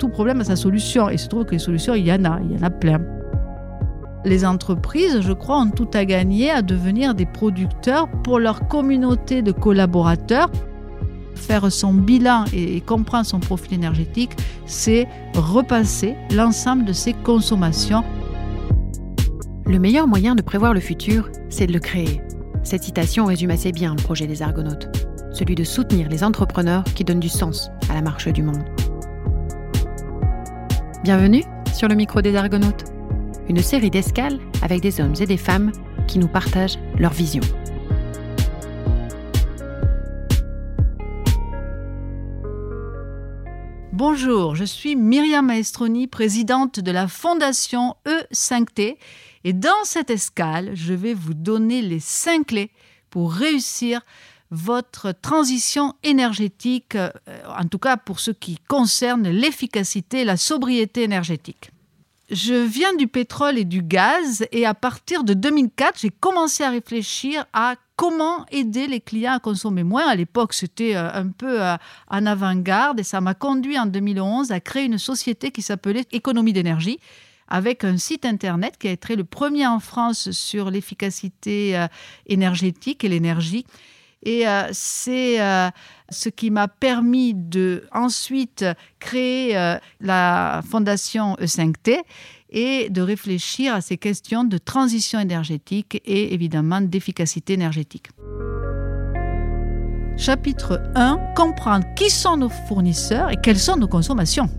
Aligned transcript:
tout 0.00 0.08
problème 0.08 0.40
a 0.40 0.44
sa 0.44 0.56
solution. 0.56 1.08
Et 1.08 1.14
il 1.14 1.18
se 1.18 1.28
trouve 1.28 1.44
que 1.44 1.52
les 1.52 1.60
solutions, 1.60 1.94
il 1.94 2.04
y 2.04 2.12
en 2.12 2.24
a, 2.24 2.40
il 2.42 2.56
y 2.56 2.58
en 2.58 2.62
a 2.62 2.70
plein. 2.70 3.00
Les 4.24 4.44
entreprises, 4.44 5.20
je 5.20 5.32
crois, 5.32 5.60
ont 5.60 5.70
tout 5.70 5.88
à 5.94 6.04
gagner 6.04 6.50
à 6.50 6.62
devenir 6.62 7.14
des 7.14 7.26
producteurs 7.26 8.08
pour 8.24 8.38
leur 8.38 8.66
communauté 8.66 9.42
de 9.42 9.52
collaborateurs. 9.52 10.50
Faire 11.34 11.70
son 11.72 11.94
bilan 11.94 12.44
et 12.52 12.80
comprendre 12.82 13.24
son 13.24 13.40
profil 13.40 13.74
énergétique, 13.74 14.32
c'est 14.66 15.06
repasser 15.34 16.16
l'ensemble 16.34 16.84
de 16.84 16.92
ses 16.92 17.14
consommations. 17.14 18.04
Le 19.64 19.78
meilleur 19.78 20.06
moyen 20.06 20.34
de 20.34 20.42
prévoir 20.42 20.74
le 20.74 20.80
futur, 20.80 21.30
c'est 21.48 21.66
de 21.66 21.72
le 21.72 21.78
créer. 21.78 22.20
Cette 22.62 22.82
citation 22.82 23.24
résume 23.24 23.50
assez 23.50 23.72
bien 23.72 23.94
le 23.94 24.02
projet 24.02 24.26
des 24.26 24.42
Argonautes, 24.42 24.88
celui 25.32 25.54
de 25.54 25.64
soutenir 25.64 26.08
les 26.10 26.24
entrepreneurs 26.24 26.84
qui 26.84 27.04
donnent 27.04 27.20
du 27.20 27.30
sens 27.30 27.70
à 27.88 27.94
la 27.94 28.02
marche 28.02 28.28
du 28.28 28.42
monde. 28.42 28.79
Bienvenue 31.02 31.44
sur 31.74 31.88
le 31.88 31.94
micro 31.94 32.20
des 32.20 32.36
Argonautes 32.36 32.84
une 33.48 33.62
série 33.62 33.88
d'escales 33.88 34.38
avec 34.60 34.82
des 34.82 35.00
hommes 35.00 35.14
et 35.18 35.24
des 35.24 35.38
femmes 35.38 35.72
qui 36.06 36.18
nous 36.18 36.28
partagent 36.28 36.78
leur 36.98 37.14
vision. 37.14 37.42
Bonjour, 43.92 44.54
je 44.54 44.64
suis 44.64 44.94
Myriam 44.94 45.46
Maestroni, 45.46 46.06
présidente 46.06 46.80
de 46.80 46.90
la 46.90 47.08
fondation 47.08 47.96
E5T 48.06 48.98
et 49.44 49.52
dans 49.54 49.84
cette 49.84 50.10
escale, 50.10 50.72
je 50.74 50.92
vais 50.92 51.14
vous 51.14 51.32
donner 51.32 51.80
les 51.80 52.00
cinq 52.00 52.48
clés 52.48 52.70
pour 53.08 53.32
réussir 53.32 54.02
votre 54.50 55.12
transition 55.12 55.94
énergétique, 56.02 56.96
euh, 56.96 57.10
en 57.46 57.66
tout 57.66 57.78
cas 57.78 57.96
pour 57.96 58.20
ce 58.20 58.30
qui 58.30 58.58
concerne 58.68 59.28
l'efficacité 59.28 60.24
la 60.24 60.36
sobriété 60.36 61.02
énergétique 61.02 61.70
je 62.30 62.54
viens 62.54 62.94
du 62.94 63.08
pétrole 63.08 63.58
et 63.58 63.64
du 63.64 63.82
gaz 63.82 64.46
et 64.52 64.64
à 64.64 64.74
partir 64.74 65.24
de 65.24 65.34
2004, 65.34 66.00
j'ai 66.00 66.10
commencé 66.10 66.62
à 66.62 66.70
réfléchir 66.70 67.44
à 67.52 67.74
comment 67.96 68.46
aider 68.50 68.86
les 68.86 69.00
clients 69.00 69.34
à 69.34 69.40
consommer 69.40 69.82
moins. 69.82 70.06
À 70.06 70.14
l'époque, 70.14 70.54
c'était 70.54 70.94
euh, 70.94 71.12
un 71.12 71.28
peu 71.28 71.60
euh, 71.60 71.76
en 72.08 72.26
avant-garde 72.26 73.00
et 73.00 73.02
ça 73.02 73.20
m'a 73.20 73.34
conduit 73.34 73.78
en 73.78 73.86
2011 73.86 74.52
à 74.52 74.60
créer 74.60 74.84
une 74.84 74.98
société 74.98 75.50
qui 75.50 75.60
s'appelait 75.60 76.04
Économie 76.12 76.52
d'énergie 76.52 77.00
avec 77.48 77.82
un 77.82 77.98
site 77.98 78.24
internet 78.24 78.76
qui 78.78 78.86
a 78.86 78.92
été 78.92 79.16
le 79.16 79.24
premier 79.24 79.66
en 79.66 79.80
France 79.80 80.30
sur 80.30 80.70
l'efficacité 80.70 81.84
énergétique 82.26 83.02
et 83.02 83.08
l'énergie. 83.08 83.66
Et 84.22 84.44
c'est 84.72 85.38
ce 86.10 86.28
qui 86.28 86.50
m'a 86.50 86.68
permis 86.68 87.34
de 87.34 87.86
ensuite 87.92 88.64
créer 88.98 89.56
euh, 89.56 89.78
la 90.00 90.62
fondation 90.68 91.34
E5T 91.36 92.00
et 92.50 92.90
de 92.90 93.00
réfléchir 93.00 93.74
à 93.74 93.80
ces 93.80 93.96
questions 93.96 94.44
de 94.44 94.58
transition 94.58 95.20
énergétique 95.20 96.02
et 96.04 96.34
évidemment 96.34 96.80
d'efficacité 96.80 97.52
énergétique. 97.52 98.08
Chapitre 100.16 100.82
1 100.96 101.32
Comprendre 101.36 101.86
qui 101.96 102.10
sont 102.10 102.36
nos 102.36 102.48
fournisseurs 102.48 103.30
et 103.30 103.36
quelles 103.36 103.58
sont 103.58 103.76
nos 103.76 103.88
consommations. 103.88 104.50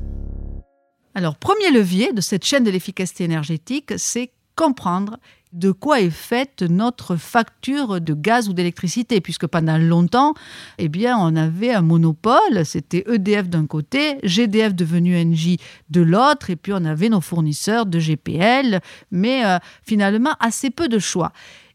Alors, 1.14 1.36
premier 1.36 1.70
levier 1.72 2.14
de 2.14 2.22
cette 2.22 2.46
chaîne 2.46 2.64
de 2.64 2.72
l'efficacité 2.72 3.26
énergétique, 3.26 3.94
c'est 3.98 4.32
comprendre 4.56 5.20
de 5.54 5.72
quoi 5.72 6.00
est 6.00 6.10
faite 6.10 6.62
notre 6.62 7.16
facture 7.16 8.00
de 8.00 8.14
gaz 8.14 8.50
ou 8.50 8.54
d'électricité, 8.54 9.22
puisque 9.22 9.48
pendant 9.48 9.78
longtemps, 9.78 10.34
eh 10.78 10.88
bien, 10.88 11.18
on 11.18 11.36
avait 11.36 11.72
un 11.74 11.82
monopole, 11.82 12.66
c'était 12.66 13.04
EDF 13.08 13.50
d'un 13.50 13.66
côté, 13.66 14.18
GDF 14.24 14.74
devenu 14.74 15.24
NJ 15.24 15.58
de 15.90 16.02
l'autre, 16.02 16.50
et 16.50 16.56
puis 16.56 16.74
on 16.74 16.86
avait 16.86 17.10
nos 17.10 17.22
fournisseurs 17.22 17.86
de 17.86 18.00
GPL, 18.00 18.80
mais 19.12 19.46
euh, 19.46 19.58
finalement 19.84 20.36
assez 20.40 20.70
peu 20.70 20.88
de 20.88 21.00
choix. 21.00 21.32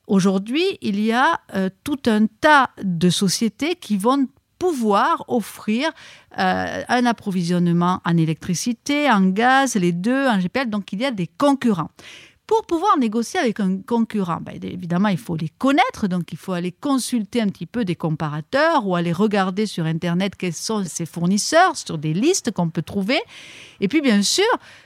Aujourd'hui, 0.07 0.65
il 0.83 1.01
y 1.01 1.13
a 1.13 1.41
euh, 1.55 1.69
tout 1.83 1.99
un 2.07 2.27
tas 2.27 2.71
de 2.83 3.11
sociétés 3.11 3.75
qui 3.75 3.97
vont 3.97 4.27
pouvoir 4.59 5.25
offrir 5.29 5.91
euh, 6.39 6.83
un 6.89 7.07
approvisionnement 7.07 8.01
en 8.05 8.17
électricité, 8.17 9.11
en 9.11 9.29
gaz, 9.29 9.75
les 9.75 9.93
deux, 9.93 10.27
en 10.29 10.39
GPL, 10.39 10.71
donc 10.71 10.93
il 10.93 11.01
y 11.01 11.05
a 11.05 11.11
des 11.11 11.27
concurrents. 11.27 11.91
Pour 12.47 12.65
pouvoir 12.65 12.97
négocier 12.97 13.41
avec 13.41 13.59
un 13.59 13.79
concurrent, 13.79 14.39
ben, 14.41 14.57
évidemment, 14.63 15.09
il 15.09 15.19
faut 15.19 15.35
les 15.35 15.49
connaître, 15.49 16.07
donc 16.07 16.31
il 16.31 16.39
faut 16.39 16.53
aller 16.53 16.71
consulter 16.71 17.41
un 17.41 17.49
petit 17.49 17.67
peu 17.67 17.85
des 17.85 17.97
comparateurs 17.97 18.87
ou 18.87 18.95
aller 18.95 19.13
regarder 19.13 19.67
sur 19.67 19.85
Internet 19.85 20.37
quels 20.37 20.53
sont 20.53 20.85
ses 20.85 21.07
fournisseurs, 21.07 21.77
sur 21.77 21.99
des 21.99 22.15
listes 22.15 22.53
qu'on 22.53 22.71
peut 22.71 22.83
trouver. 22.83 23.21
Et 23.81 23.89
puis, 23.89 24.01
bien 24.01 24.23
sûr, 24.23 24.45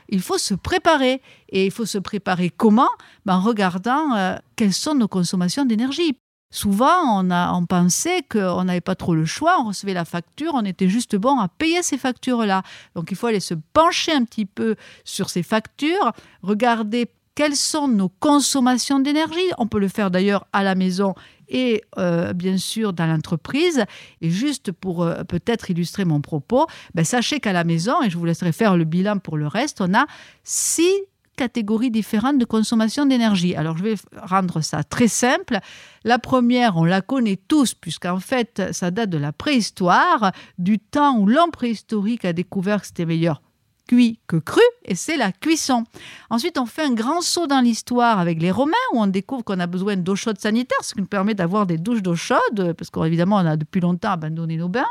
il 0.08 0.22
faut 0.22 0.38
se 0.38 0.54
préparer. 0.54 1.20
Et 1.50 1.66
il 1.66 1.70
faut 1.70 1.84
se 1.84 1.98
préparer 1.98 2.48
comment? 2.48 2.88
Ben, 3.26 3.34
En 3.34 3.40
regardant 3.40 4.14
euh, 4.14 4.36
quelles 4.56 4.72
sont 4.72 4.94
nos 4.94 5.08
consommations 5.08 5.66
d'énergie. 5.66 6.16
Souvent, 6.52 7.20
on, 7.22 7.30
a, 7.30 7.52
on 7.52 7.66
pensait 7.66 8.22
qu'on 8.28 8.64
n'avait 8.64 8.80
pas 8.80 8.96
trop 8.96 9.14
le 9.14 9.24
choix, 9.24 9.60
on 9.60 9.68
recevait 9.68 9.94
la 9.94 10.04
facture, 10.04 10.52
on 10.54 10.64
était 10.64 10.88
juste 10.88 11.14
bon 11.14 11.38
à 11.38 11.46
payer 11.46 11.80
ces 11.82 11.96
factures-là. 11.96 12.62
Donc 12.96 13.12
il 13.12 13.16
faut 13.16 13.28
aller 13.28 13.38
se 13.38 13.54
pencher 13.72 14.12
un 14.12 14.24
petit 14.24 14.46
peu 14.46 14.74
sur 15.04 15.30
ces 15.30 15.44
factures, 15.44 16.12
regarder 16.42 17.08
quelles 17.34 17.56
sont 17.56 17.88
nos 17.88 18.08
consommations 18.08 19.00
d'énergie? 19.00 19.38
On 19.58 19.66
peut 19.66 19.78
le 19.78 19.88
faire 19.88 20.10
d'ailleurs 20.10 20.46
à 20.52 20.62
la 20.62 20.74
maison 20.74 21.14
et 21.48 21.82
euh, 21.98 22.32
bien 22.32 22.56
sûr 22.56 22.92
dans 22.92 23.06
l'entreprise. 23.06 23.84
Et 24.20 24.30
juste 24.30 24.72
pour 24.72 25.02
euh, 25.02 25.24
peut-être 25.24 25.70
illustrer 25.70 26.04
mon 26.04 26.20
propos, 26.20 26.66
ben, 26.94 27.04
sachez 27.04 27.40
qu'à 27.40 27.52
la 27.52 27.64
maison, 27.64 28.02
et 28.02 28.10
je 28.10 28.16
vous 28.16 28.24
laisserai 28.24 28.52
faire 28.52 28.76
le 28.76 28.84
bilan 28.84 29.18
pour 29.18 29.36
le 29.36 29.46
reste, 29.46 29.80
on 29.80 29.94
a 29.94 30.06
six 30.44 30.92
catégories 31.36 31.90
différentes 31.90 32.36
de 32.38 32.44
consommation 32.44 33.06
d'énergie. 33.06 33.56
Alors 33.56 33.76
je 33.78 33.82
vais 33.82 33.94
rendre 34.22 34.60
ça 34.60 34.84
très 34.84 35.08
simple. 35.08 35.58
La 36.04 36.18
première, 36.18 36.76
on 36.76 36.84
la 36.84 37.00
connaît 37.00 37.40
tous, 37.48 37.74
puisqu'en 37.74 38.20
fait, 38.20 38.62
ça 38.72 38.90
date 38.90 39.08
de 39.08 39.18
la 39.18 39.32
préhistoire, 39.32 40.32
du 40.58 40.78
temps 40.78 41.16
où 41.16 41.26
l'homme 41.26 41.50
préhistorique 41.50 42.26
a 42.26 42.34
découvert 42.34 42.82
que 42.82 42.88
c'était 42.88 43.06
meilleur 43.06 43.40
cuit 43.90 44.20
que 44.28 44.36
cru, 44.36 44.60
et 44.84 44.94
c'est 44.94 45.16
la 45.16 45.32
cuisson. 45.32 45.82
Ensuite, 46.30 46.58
on 46.58 46.66
fait 46.66 46.84
un 46.84 46.94
grand 46.94 47.22
saut 47.22 47.48
dans 47.48 47.60
l'histoire 47.60 48.20
avec 48.20 48.40
les 48.40 48.52
Romains, 48.52 48.86
où 48.92 49.00
on 49.02 49.08
découvre 49.08 49.42
qu'on 49.42 49.58
a 49.58 49.66
besoin 49.66 49.96
d'eau 49.96 50.14
chaude 50.14 50.38
sanitaire, 50.38 50.78
ce 50.82 50.94
qui 50.94 51.00
nous 51.00 51.08
permet 51.08 51.34
d'avoir 51.34 51.66
des 51.66 51.76
douches 51.76 52.00
d'eau 52.00 52.14
chaude, 52.14 52.74
parce 52.78 52.88
qu'évidemment, 52.88 53.36
on 53.36 53.46
a 53.46 53.56
depuis 53.56 53.80
longtemps 53.80 54.12
abandonné 54.12 54.56
nos 54.58 54.68
bains. 54.68 54.86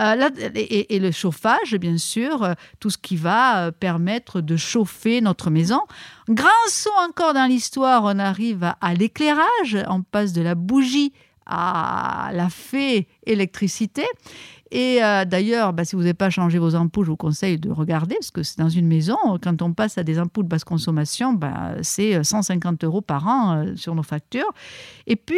Euh, 0.00 0.28
et, 0.56 0.98
le 0.98 1.12
chauffage, 1.12 1.76
bien 1.76 1.98
sûr, 1.98 2.42
euh, 2.42 2.54
tout 2.80 2.90
ce 2.90 2.98
qui 2.98 3.16
va 3.16 3.66
euh, 3.66 3.70
permettre 3.70 4.40
de 4.40 4.56
chauffer 4.56 5.20
notre 5.20 5.48
maison. 5.48 5.80
Grand 6.28 6.48
saut 6.68 6.90
encore 7.08 7.32
dans 7.32 7.46
l'histoire, 7.46 8.02
on 8.04 8.18
arrive 8.18 8.74
à 8.80 8.94
l'éclairage, 8.94 9.78
on 9.88 10.02
passe 10.02 10.32
de 10.32 10.42
la 10.42 10.56
bougie 10.56 11.12
à 11.46 12.30
la 12.34 12.50
fée 12.50 13.06
électricité. 13.24 14.04
Et 14.70 15.02
euh, 15.02 15.24
d'ailleurs, 15.24 15.72
bah, 15.72 15.84
si 15.84 15.94
vous 15.94 16.02
n'avez 16.02 16.14
pas 16.14 16.30
changé 16.30 16.58
vos 16.58 16.74
ampoules, 16.74 17.04
je 17.04 17.10
vous 17.10 17.16
conseille 17.16 17.58
de 17.58 17.70
regarder, 17.70 18.16
parce 18.16 18.32
que 18.32 18.42
c'est 18.42 18.58
dans 18.58 18.68
une 18.68 18.86
maison, 18.86 19.16
quand 19.40 19.62
on 19.62 19.72
passe 19.72 19.96
à 19.96 20.02
des 20.02 20.18
ampoules 20.18 20.46
basse 20.46 20.64
consommation, 20.64 21.32
bah, 21.32 21.74
c'est 21.82 22.22
150 22.22 22.82
euh, 22.82 22.86
euros 22.86 23.00
par 23.00 23.28
an 23.28 23.56
euh, 23.56 23.76
sur 23.76 23.94
nos 23.94 24.02
factures. 24.02 24.52
Et 25.06 25.14
puis, 25.14 25.36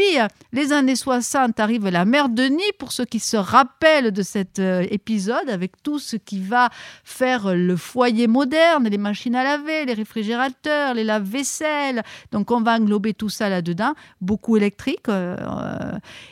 les 0.52 0.72
années 0.72 0.96
60 0.96 1.60
arrive 1.60 1.88
la 1.88 2.06
mer 2.06 2.30
de 2.30 2.44
Nid, 2.44 2.72
pour 2.78 2.92
ceux 2.92 3.04
qui 3.04 3.18
se 3.18 3.36
rappellent 3.36 4.12
de 4.12 4.22
cet 4.22 4.58
épisode, 4.58 5.50
avec 5.50 5.82
tout 5.82 5.98
ce 5.98 6.16
qui 6.16 6.40
va 6.40 6.70
faire 7.04 7.54
le 7.54 7.76
foyer 7.76 8.26
moderne, 8.26 8.88
les 8.88 8.96
machines 8.96 9.34
à 9.34 9.44
laver, 9.44 9.84
les 9.84 9.92
réfrigérateurs, 9.92 10.94
les 10.94 11.04
lave-vaisselle. 11.04 12.02
Donc, 12.32 12.50
on 12.50 12.62
va 12.62 12.76
englober 12.76 13.12
tout 13.12 13.28
ça 13.28 13.50
là-dedans, 13.50 13.92
beaucoup 14.22 14.56
électrique. 14.56 15.06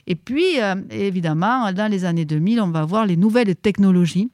et 0.07 0.15
puis, 0.15 0.57
évidemment, 0.91 1.71
dans 1.73 1.91
les 1.91 2.07
années 2.07 2.25
2000, 2.25 2.63
on 2.63 2.71
va 2.71 2.86
voir 2.87 3.07
les 3.07 3.17
nouvelles 3.17 3.55
technologies 3.57 4.31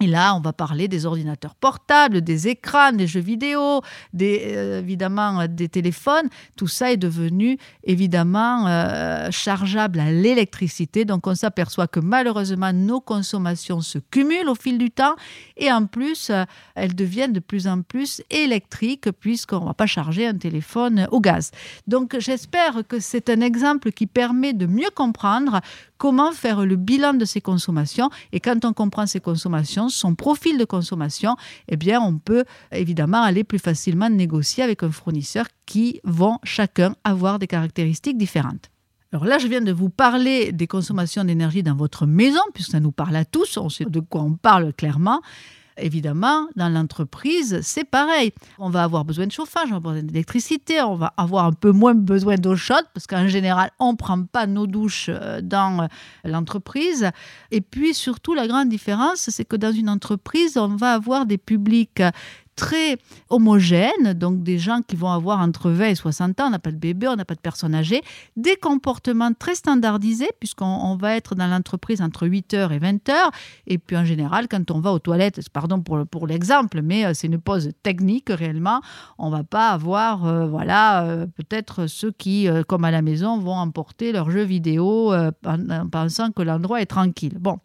et 0.00 0.08
là, 0.08 0.34
on 0.34 0.40
va 0.40 0.52
parler 0.52 0.88
des 0.88 1.06
ordinateurs 1.06 1.54
portables, 1.54 2.20
des 2.20 2.48
écrans, 2.48 2.90
des 2.90 3.06
jeux 3.06 3.20
vidéo, 3.20 3.80
des, 4.12 4.42
euh, 4.56 4.80
évidemment 4.80 5.46
des 5.46 5.68
téléphones. 5.68 6.28
Tout 6.56 6.66
ça 6.66 6.90
est 6.90 6.96
devenu 6.96 7.58
évidemment 7.84 8.66
euh, 8.66 9.30
chargeable 9.30 10.00
à 10.00 10.10
l'électricité. 10.10 11.04
Donc 11.04 11.28
on 11.28 11.36
s'aperçoit 11.36 11.86
que 11.86 12.00
malheureusement, 12.00 12.72
nos 12.72 13.00
consommations 13.00 13.82
se 13.82 13.98
cumulent 13.98 14.48
au 14.48 14.56
fil 14.56 14.78
du 14.78 14.90
temps 14.90 15.14
et 15.56 15.70
en 15.70 15.86
plus, 15.86 16.28
euh, 16.30 16.42
elles 16.74 16.96
deviennent 16.96 17.32
de 17.32 17.40
plus 17.40 17.68
en 17.68 17.82
plus 17.82 18.20
électriques 18.30 19.12
puisqu'on 19.20 19.60
ne 19.60 19.66
va 19.66 19.74
pas 19.74 19.86
charger 19.86 20.26
un 20.26 20.36
téléphone 20.36 21.06
au 21.12 21.20
gaz. 21.20 21.52
Donc 21.86 22.18
j'espère 22.18 22.82
que 22.88 22.98
c'est 22.98 23.30
un 23.30 23.40
exemple 23.40 23.92
qui 23.92 24.08
permet 24.08 24.54
de 24.54 24.66
mieux 24.66 24.90
comprendre 24.92 25.60
comment 26.04 26.32
faire 26.32 26.66
le 26.66 26.76
bilan 26.76 27.14
de 27.14 27.24
ces 27.24 27.40
consommations. 27.40 28.10
Et 28.30 28.38
quand 28.38 28.66
on 28.66 28.74
comprend 28.74 29.06
ces 29.06 29.20
consommations, 29.20 29.88
son 29.88 30.14
profil 30.14 30.58
de 30.58 30.66
consommation, 30.66 31.34
eh 31.66 31.78
bien, 31.78 31.98
on 31.98 32.18
peut 32.18 32.44
évidemment 32.72 33.22
aller 33.22 33.42
plus 33.42 33.58
facilement 33.58 34.10
négocier 34.10 34.62
avec 34.62 34.82
un 34.82 34.90
fournisseur 34.90 35.46
qui 35.64 36.02
vont 36.04 36.40
chacun 36.42 36.94
avoir 37.04 37.38
des 37.38 37.46
caractéristiques 37.46 38.18
différentes. 38.18 38.70
Alors 39.14 39.24
là, 39.24 39.38
je 39.38 39.46
viens 39.46 39.62
de 39.62 39.72
vous 39.72 39.88
parler 39.88 40.52
des 40.52 40.66
consommations 40.66 41.24
d'énergie 41.24 41.62
dans 41.62 41.74
votre 41.74 42.04
maison, 42.04 42.42
puisque 42.52 42.72
ça 42.72 42.80
nous 42.80 42.92
parle 42.92 43.16
à 43.16 43.24
tous, 43.24 43.56
on 43.56 43.70
sait 43.70 43.86
de 43.86 44.00
quoi 44.00 44.20
on 44.20 44.34
parle 44.34 44.74
clairement. 44.74 45.22
Évidemment, 45.76 46.46
dans 46.54 46.68
l'entreprise, 46.68 47.60
c'est 47.62 47.84
pareil. 47.84 48.32
On 48.58 48.70
va 48.70 48.84
avoir 48.84 49.04
besoin 49.04 49.26
de 49.26 49.32
chauffage, 49.32 49.66
on 49.66 49.70
va 49.70 49.76
avoir 49.76 49.94
besoin 49.94 50.06
d'électricité, 50.06 50.80
on 50.80 50.94
va 50.94 51.12
avoir 51.16 51.46
un 51.46 51.52
peu 51.52 51.72
moins 51.72 51.94
besoin 51.94 52.36
d'eau 52.36 52.54
chaude 52.54 52.84
parce 52.94 53.08
qu'en 53.08 53.26
général, 53.26 53.70
on 53.80 53.92
ne 53.92 53.96
prend 53.96 54.22
pas 54.22 54.46
nos 54.46 54.68
douches 54.68 55.10
euh, 55.12 55.40
dans 55.40 55.82
euh, 55.82 55.86
l'entreprise. 56.24 57.10
Et 57.50 57.60
puis 57.60 57.92
surtout, 57.92 58.34
la 58.34 58.46
grande 58.46 58.68
différence, 58.68 59.30
c'est 59.30 59.44
que 59.44 59.56
dans 59.56 59.72
une 59.72 59.88
entreprise, 59.88 60.56
on 60.56 60.76
va 60.76 60.92
avoir 60.92 61.26
des 61.26 61.38
publics 61.38 62.02
très 62.56 62.98
homogène, 63.30 64.12
donc 64.14 64.42
des 64.42 64.58
gens 64.58 64.80
qui 64.86 64.96
vont 64.96 65.10
avoir 65.10 65.40
entre 65.40 65.70
20 65.70 65.86
et 65.86 65.94
60 65.94 66.40
ans, 66.40 66.46
on 66.46 66.50
n'a 66.50 66.58
pas 66.58 66.70
de 66.70 66.76
bébé, 66.76 67.08
on 67.08 67.16
n'a 67.16 67.24
pas 67.24 67.34
de 67.34 67.40
personnes 67.40 67.74
âgées, 67.74 68.02
des 68.36 68.56
comportements 68.56 69.32
très 69.32 69.54
standardisés, 69.54 70.30
puisqu'on 70.38 70.96
va 70.96 71.16
être 71.16 71.34
dans 71.34 71.46
l'entreprise 71.46 72.00
entre 72.00 72.26
8h 72.26 72.72
et 72.72 72.78
20h, 72.78 73.12
et 73.66 73.78
puis 73.78 73.96
en 73.96 74.04
général, 74.04 74.48
quand 74.48 74.70
on 74.70 74.80
va 74.80 74.92
aux 74.92 74.98
toilettes, 74.98 75.40
pardon 75.50 75.80
pour, 75.80 76.26
l'exemple, 76.26 76.80
mais 76.82 77.04
euh, 77.04 77.12
c'est 77.14 77.26
une 77.26 77.40
pause 77.40 77.70
technique 77.82 78.28
réellement, 78.30 78.80
on 79.18 79.30
va 79.30 79.44
pas 79.44 79.70
avoir, 79.70 80.26
euh, 80.26 80.46
voilà, 80.46 81.04
euh, 81.04 81.26
peut-être 81.26 81.86
ceux 81.86 82.12
qui, 82.12 82.48
comme 82.68 82.84
à 82.84 82.90
la 82.90 83.02
maison, 83.02 83.38
vont 83.38 83.56
emporter 83.56 84.12
leurs 84.12 84.30
jeux 84.30 84.42
vidéo 84.42 85.12
en 85.14 85.88
pensant 85.90 86.30
que 86.30 86.42
l'endroit 86.42 86.80
est 86.80 86.86
tranquille. 86.86 87.36
Bon. 87.38 87.58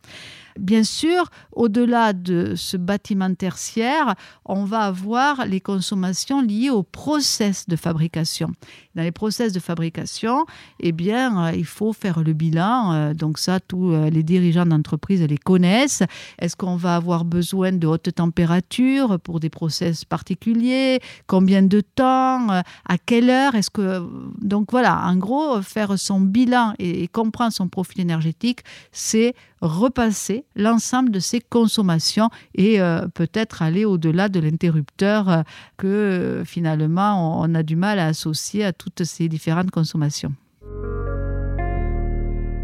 Bien 0.60 0.84
sûr, 0.84 1.30
au-delà 1.54 2.12
de 2.12 2.54
ce 2.56 2.76
bâtiment 2.76 3.34
tertiaire, 3.34 4.16
on 4.44 4.66
va 4.66 4.82
avoir 4.82 5.46
les 5.46 5.62
consommations 5.62 6.42
liées 6.42 6.70
au 6.70 6.84
process 6.84 7.68
de 7.70 7.78
fabrication. 7.78 8.52
Dans 8.94 9.04
les 9.04 9.14
process 9.14 9.54
de 9.54 9.60
fabrication, 9.60 10.46
eh 10.82 10.92
bien, 10.92 11.46
euh, 11.46 11.52
il 11.56 11.64
faut 11.64 11.94
faire 11.94 12.22
le 12.22 12.34
bilan. 12.34 12.92
Euh, 12.92 13.14
donc 13.14 13.40
ça, 13.40 13.62
tous 13.62 13.94
euh, 13.94 14.10
les 14.10 14.22
dirigeants 14.22 14.66
d'entreprise 14.66 15.22
les 15.22 15.38
connaissent. 15.38 16.04
Est-ce 16.40 16.58
qu'on 16.58 16.76
va 16.76 16.98
avoir 16.98 17.24
besoin 17.24 17.72
de 17.72 17.88
haute 17.88 18.14
température 18.14 19.18
pour 19.22 19.40
des 19.40 19.50
process 19.50 20.04
particuliers? 20.04 21.00
Combien 21.28 21.62
de 21.62 21.80
temps? 21.80 22.50
À 22.50 22.98
quelle 23.06 23.30
heure? 23.30 23.56
Est-ce 23.56 23.70
que 23.70 24.06
donc 24.42 24.72
voilà, 24.72 25.06
en 25.06 25.16
gros, 25.16 25.62
faire 25.62 25.98
son 25.98 26.20
bilan 26.20 26.74
et 26.80 27.08
comprendre 27.08 27.54
son 27.54 27.70
profil 27.70 28.02
énergétique, 28.02 28.60
c'est 28.92 29.34
repasser 29.62 30.46
l'ensemble 30.56 31.12
de 31.12 31.20
ses 31.20 31.42
consommations 31.42 32.30
et 32.56 32.82
euh, 32.82 33.08
peut-être 33.08 33.62
aller 33.62 33.86
au-delà 33.86 34.30
de 34.30 34.40
l'interrupteur 34.40 35.30
euh, 35.30 35.42
que 35.78 35.88
euh, 35.88 36.46
finalement 36.46 37.42
on, 37.42 37.56
a 37.56 37.64
du 37.64 37.76
mal 37.76 38.00
à 38.00 38.08
associer 38.08 38.64
à 38.64 38.74
toutes 38.74 39.04
ces 39.04 39.28
différentes 39.28 39.72
consommations. 39.72 40.34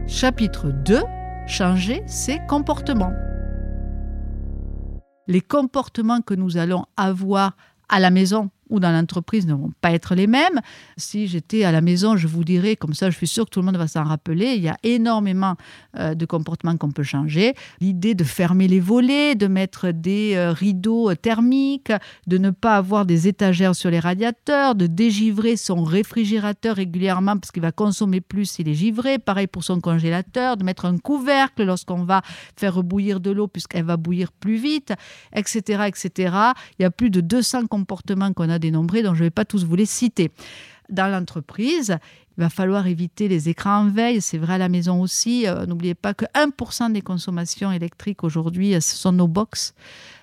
Chapitre 0.08 0.72
2 0.86 1.02
Changer 1.48 2.02
ses 2.08 2.40
comportements. 2.48 3.14
Les 5.28 5.42
comportements 5.42 6.22
que 6.22 6.34
nous 6.34 6.58
allons 6.58 6.86
avoir 6.98 7.56
à 7.88 8.00
la 8.00 8.10
maison 8.10 8.50
dans 8.80 8.92
l'entreprise 8.92 9.48
ne 9.48 9.54
vont 9.54 9.72
pas 9.82 9.92
être 9.92 10.16
les 10.16 10.28
mêmes. 10.28 10.62
Si 10.98 11.28
j'étais 11.28 11.64
à 11.64 11.72
la 11.72 11.82
maison, 11.82 12.18
je 12.18 12.28
vous 12.28 12.44
dirais, 12.44 12.76
comme 12.76 12.94
ça 12.94 13.10
je 13.10 13.18
suis 13.18 13.28
sûre 13.28 13.46
que 13.46 13.52
tout 13.52 13.60
le 13.60 13.66
monde 13.66 13.78
va 13.78 13.88
s'en 13.88 14.04
rappeler, 14.04 14.54
il 14.56 14.64
y 14.64 14.70
a 14.70 14.78
énormément 14.84 15.56
euh, 15.98 16.16
de 16.16 16.26
comportements 16.26 16.78
qu'on 16.78 16.92
peut 16.92 17.04
changer. 17.04 17.54
L'idée 17.80 18.16
de 18.16 18.24
fermer 18.24 18.68
les 18.68 18.80
volets, 18.80 19.36
de 19.36 19.48
mettre 19.48 19.92
des 19.92 20.34
euh, 20.36 20.52
rideaux 20.52 21.14
thermiques, 21.16 21.92
de 22.28 22.38
ne 22.38 22.50
pas 22.50 22.76
avoir 22.78 23.06
des 23.06 23.28
étagères 23.28 23.76
sur 23.76 23.90
les 23.90 24.00
radiateurs, 24.00 24.76
de 24.76 24.88
dégivrer 24.88 25.56
son 25.56 25.84
réfrigérateur 25.84 26.76
régulièrement 26.76 27.38
parce 27.38 27.52
qu'il 27.52 27.62
va 27.62 27.72
consommer 27.72 28.22
plus 28.22 28.46
s'il 28.46 28.70
est 28.70 28.74
givré. 28.74 29.20
Pareil 29.20 29.48
pour 29.48 29.64
son 29.64 29.80
congélateur, 29.80 30.58
de 30.58 30.64
mettre 30.64 30.86
un 30.86 30.98
couvercle 30.98 31.64
lorsqu'on 31.64 32.04
va 32.04 32.22
faire 32.56 32.84
bouillir 32.84 33.20
de 33.20 33.32
l'eau 33.32 33.48
puisqu'elle 33.48 33.86
va 33.86 33.98
bouillir 33.98 34.32
plus 34.32 34.58
vite, 34.58 34.94
etc., 35.34 35.84
etc. 35.88 36.36
Il 36.80 36.84
y 36.84 36.86
a 36.86 36.92
plus 36.92 37.10
de 37.10 37.22
200 37.22 37.68
comportements 37.68 38.34
qu'on 38.34 38.50
a 38.50 38.60
dénombrés, 38.66 39.04
dont 39.04 39.14
je 39.14 39.20
ne 39.20 39.28
vais 39.28 39.32
pas 39.32 39.46
tous 39.46 39.66
vous 39.66 39.76
les 39.76 39.86
citer. 39.86 40.32
Dans 40.90 41.08
l'entreprise, 41.08 41.98
il 42.38 42.42
va 42.42 42.50
falloir 42.50 42.86
éviter 42.88 43.28
les 43.28 43.50
écrans 43.50 43.80
en 43.80 43.90
veille, 43.90 44.22
c'est 44.22 44.38
vrai 44.38 44.56
à 44.56 44.58
la 44.58 44.70
maison 44.70 45.02
aussi. 45.02 45.48
Euh, 45.48 45.66
n'oubliez 45.66 45.96
pas 45.96 46.14
que 46.14 46.26
1% 46.36 46.92
des 46.92 47.02
consommations 47.02 47.72
électriques 47.72 48.24
aujourd'hui, 48.24 48.76
euh, 48.76 48.82
ce 48.82 48.96
sont 48.96 49.14
nos 49.14 49.28
box 49.28 49.74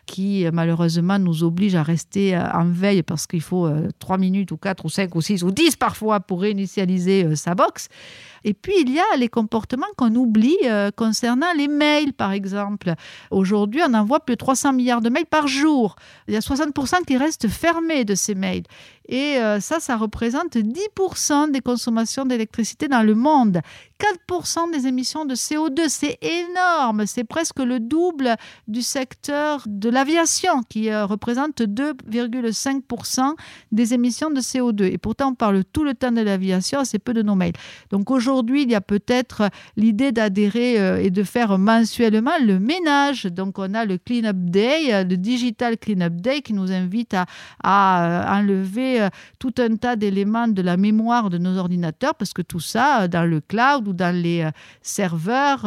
qui 0.07 0.47
euh, 0.47 0.51
malheureusement 0.53 1.19
nous 1.19 1.45
obligent 1.45 1.77
à 1.77 1.83
rester 1.83 2.37
en 2.37 2.65
veille 2.65 3.03
parce 3.03 3.27
qu'il 3.27 3.41
faut 3.41 3.69
3 3.99 4.19
minutes 4.19 4.53
ou 4.53 4.57
4 4.57 4.85
ou 4.85 4.89
5 4.89 5.15
ou 5.15 5.21
6 5.21 5.43
ou 5.45 5.51
10 5.51 5.77
parfois 5.77 6.21
pour 6.21 6.41
réinitialiser 6.41 7.37
sa 7.37 7.55
box. 7.55 7.89
Et 8.45 8.55
puis, 8.55 8.75
il 8.81 8.93
y 8.93 8.99
a 8.99 9.17
les 9.17 9.29
comportements 9.29 9.87
qu'on 9.97 10.15
oublie 10.17 10.57
concernant 10.97 11.53
les 11.57 11.69
mails, 11.69 12.13
par 12.13 12.33
exemple. 12.33 12.95
Aujourd'hui, 13.31 13.81
on 13.89 13.95
envoie 13.95 14.19
plus 14.21 14.35
de 14.35 14.39
300 14.39 14.73
milliards 14.73 15.01
de 15.01 15.11
mails 15.11 15.27
par 15.27 15.47
jour. 15.47 15.95
Il 16.27 16.35
y 16.35 16.37
a 16.37 16.41
60% 16.41 17.05
qui 17.07 17.17
restent 17.17 17.49
fermés 17.49 18.05
de 18.05 18.17
ces 18.17 18.35
mails. 18.35 18.65
Et 19.09 19.37
euh, 19.39 19.61
ça, 19.61 19.81
ça 19.81 19.97
représente 19.97 20.57
10% 20.57 21.51
des 21.51 21.61
consommations 21.61 22.25
d'électricité 22.25 22.89
dans 22.89 23.03
le 23.03 23.15
monde. 23.15 23.61
4% 24.29 24.73
des 24.73 24.87
émissions 24.87 25.25
de 25.25 25.35
CO2, 25.35 25.89
c'est 25.89 26.19
énorme. 26.23 27.07
C'est 27.07 27.25
presque 27.25 27.61
le 27.61 27.79
double 27.81 28.37
du 28.67 28.83
secteur 28.83 29.63
de 29.67 29.89
l'aviation 29.89 30.63
qui 30.69 30.91
euh, 30.91 31.07
représente 31.07 31.61
2,5% 31.61 33.35
des 33.71 33.95
émissions 33.95 34.31
de 34.31 34.41
CO2. 34.41 34.85
Et 34.85 34.99
pourtant, 34.99 35.31
on 35.31 35.35
parle 35.35 35.65
tout 35.65 35.85
le 35.85 35.95
temps 35.95 36.13
de 36.13 36.21
l'aviation, 36.21 36.81
assez 36.81 36.99
peu 36.99 37.15
de 37.15 37.23
nos 37.23 37.35
mails. 37.35 37.53
Donc 37.91 38.11
aujourd'hui, 38.11 38.63
il 38.63 38.71
y 38.71 38.75
a 38.75 38.81
peut-être 38.81 39.51
l'idée 39.77 40.13
d'adhérer 40.13 40.81
euh, 40.81 41.03
et 41.03 41.11
de 41.11 41.23
faire 41.23 41.59
mensuellement 41.59 42.39
le 42.45 42.59
ménage. 42.59 43.25
Donc 43.27 43.59
on 43.59 43.75
a 43.75 43.85
le 43.85 43.99
Clean 43.99 44.25
Up 44.25 44.37
Day, 44.37 45.05
le 45.05 45.17
Digital 45.17 45.79
Clean 45.79 46.01
Up 46.01 46.15
Day 46.15 46.43
qui 46.43 46.53
nous 46.53 46.73
invite 46.73 47.15
à, 47.15 47.27
à 47.63 48.39
enlever 48.39 49.03
euh, 49.03 49.09
tout 49.39 49.55
un 49.59 49.77
tas 49.77 49.97
d'éléments 49.97 50.49
de 50.49 50.63
la 50.63 50.77
mémoire 50.77 51.31
de 51.31 51.39
nos 51.39 51.57
ordinateurs, 51.59 52.15
parce 52.15 52.33
que 52.33 52.43
tout 52.43 52.61
ça, 52.61 53.03
euh, 53.03 53.09
dans 53.09 53.29
le 53.29 53.41
cloud 53.41 53.89
dans 53.93 54.15
les 54.15 54.43
euh, 54.43 54.51
serveurs, 54.81 55.67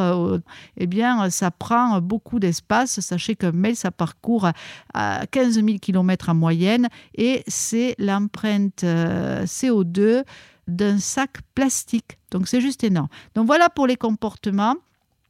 eh 0.78 0.88
bien, 0.88 1.30
ça 1.30 1.52
prend 1.52 2.00
beaucoup 2.02 2.40
d'espace. 2.40 3.00
Sachez 3.00 3.36
qu'un 3.36 3.52
mail, 3.52 3.76
ça 3.76 3.92
parcourt 3.92 4.50
à 4.94 5.26
15 5.28 5.56
000 5.56 5.78
km 5.82 6.30
en 6.30 6.36
moyenne 6.36 6.88
et 7.16 7.44
c'est 7.48 7.96
l'empreinte 7.98 8.84
CO2 8.84 10.24
d'un 10.68 10.98
sac 10.98 11.38
plastique. 11.54 12.18
Donc 12.32 12.48
c'est 12.48 12.62
juste 12.62 12.84
énorme. 12.84 13.10
Donc 13.36 13.48
voilà 13.48 13.70
pour 13.70 13.88
les 13.88 13.98
comportements 13.98 14.76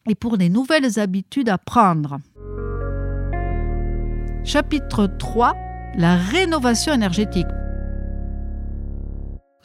et 0.08 0.16
pour 0.16 0.38
les 0.38 0.50
nouvelles 0.50 1.00
habitudes 1.00 1.50
à 1.50 1.58
prendre. 1.58 2.20
Chapitre 4.44 5.08
3, 5.18 5.56
la 5.98 6.16
rénovation 6.16 6.94
énergétique 6.94 7.48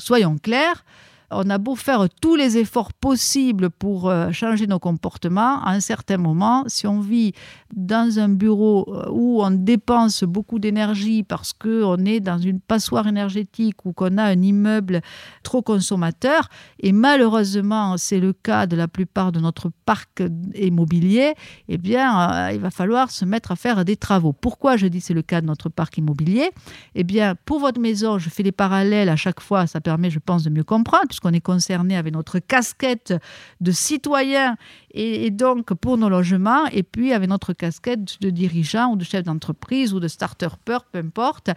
soyons 0.00 0.38
clairs, 0.38 0.84
on 1.30 1.48
a 1.50 1.58
beau 1.58 1.76
faire 1.76 2.08
tous 2.20 2.34
les 2.34 2.58
efforts 2.58 2.92
possibles 2.92 3.70
pour 3.70 4.08
euh, 4.08 4.32
changer 4.32 4.66
nos 4.66 4.78
comportements, 4.78 5.62
à 5.62 5.70
un 5.70 5.80
certain 5.80 6.16
moment, 6.16 6.64
si 6.66 6.86
on 6.86 7.00
vit 7.00 7.32
dans 7.74 8.18
un 8.18 8.28
bureau 8.28 8.86
euh, 8.88 9.08
où 9.10 9.42
on 9.42 9.50
dépense 9.50 10.24
beaucoup 10.24 10.58
d'énergie 10.58 11.22
parce 11.22 11.52
qu'on 11.52 12.04
est 12.04 12.20
dans 12.20 12.38
une 12.38 12.60
passoire 12.60 13.06
énergétique 13.06 13.86
ou 13.86 13.92
qu'on 13.92 14.18
a 14.18 14.24
un 14.24 14.42
immeuble 14.42 15.00
trop 15.42 15.62
consommateur, 15.62 16.48
et 16.80 16.92
malheureusement 16.92 17.96
c'est 17.96 18.20
le 18.20 18.32
cas 18.32 18.66
de 18.66 18.76
la 18.76 18.88
plupart 18.88 19.30
de 19.30 19.40
notre 19.40 19.70
parc 19.86 20.22
immobilier, 20.54 21.34
eh 21.68 21.78
bien 21.78 22.48
euh, 22.48 22.52
il 22.52 22.60
va 22.60 22.70
falloir 22.70 23.10
se 23.10 23.24
mettre 23.24 23.52
à 23.52 23.56
faire 23.56 23.84
des 23.84 23.96
travaux. 23.96 24.32
Pourquoi 24.32 24.76
je 24.76 24.86
dis 24.86 25.00
c'est 25.00 25.14
le 25.14 25.22
cas 25.22 25.40
de 25.40 25.46
notre 25.46 25.68
parc 25.68 25.98
immobilier? 25.98 26.50
Eh 26.94 27.04
bien 27.04 27.36
pour 27.44 27.60
votre 27.60 27.80
maison, 27.80 28.18
je 28.18 28.28
fais 28.30 28.42
les 28.42 28.52
parallèles 28.52 29.08
à 29.08 29.16
chaque 29.16 29.40
fois, 29.40 29.66
ça 29.66 29.80
permet 29.80 30.10
je 30.10 30.18
pense 30.18 30.42
de 30.42 30.50
mieux 30.50 30.64
comprendre 30.64 31.06
qu'on 31.20 31.32
est 31.32 31.40
concerné 31.40 31.96
avec 31.96 32.12
notre 32.12 32.38
casquette 32.38 33.14
de 33.60 33.70
citoyen 33.72 34.56
et, 34.92 35.30
donc 35.30 35.72
pour 35.74 35.98
nos 35.98 36.08
logements, 36.08 36.66
et 36.66 36.82
puis 36.82 37.12
avec 37.12 37.28
notre 37.28 37.52
casquette 37.52 38.20
de 38.20 38.30
dirigeant 38.30 38.92
ou 38.92 38.96
de 38.96 39.04
chef 39.04 39.24
d'entreprise 39.24 39.94
ou 39.94 40.00
de 40.00 40.08
starter-per, 40.08 40.78
peu 40.90 40.98
importe, 40.98 41.50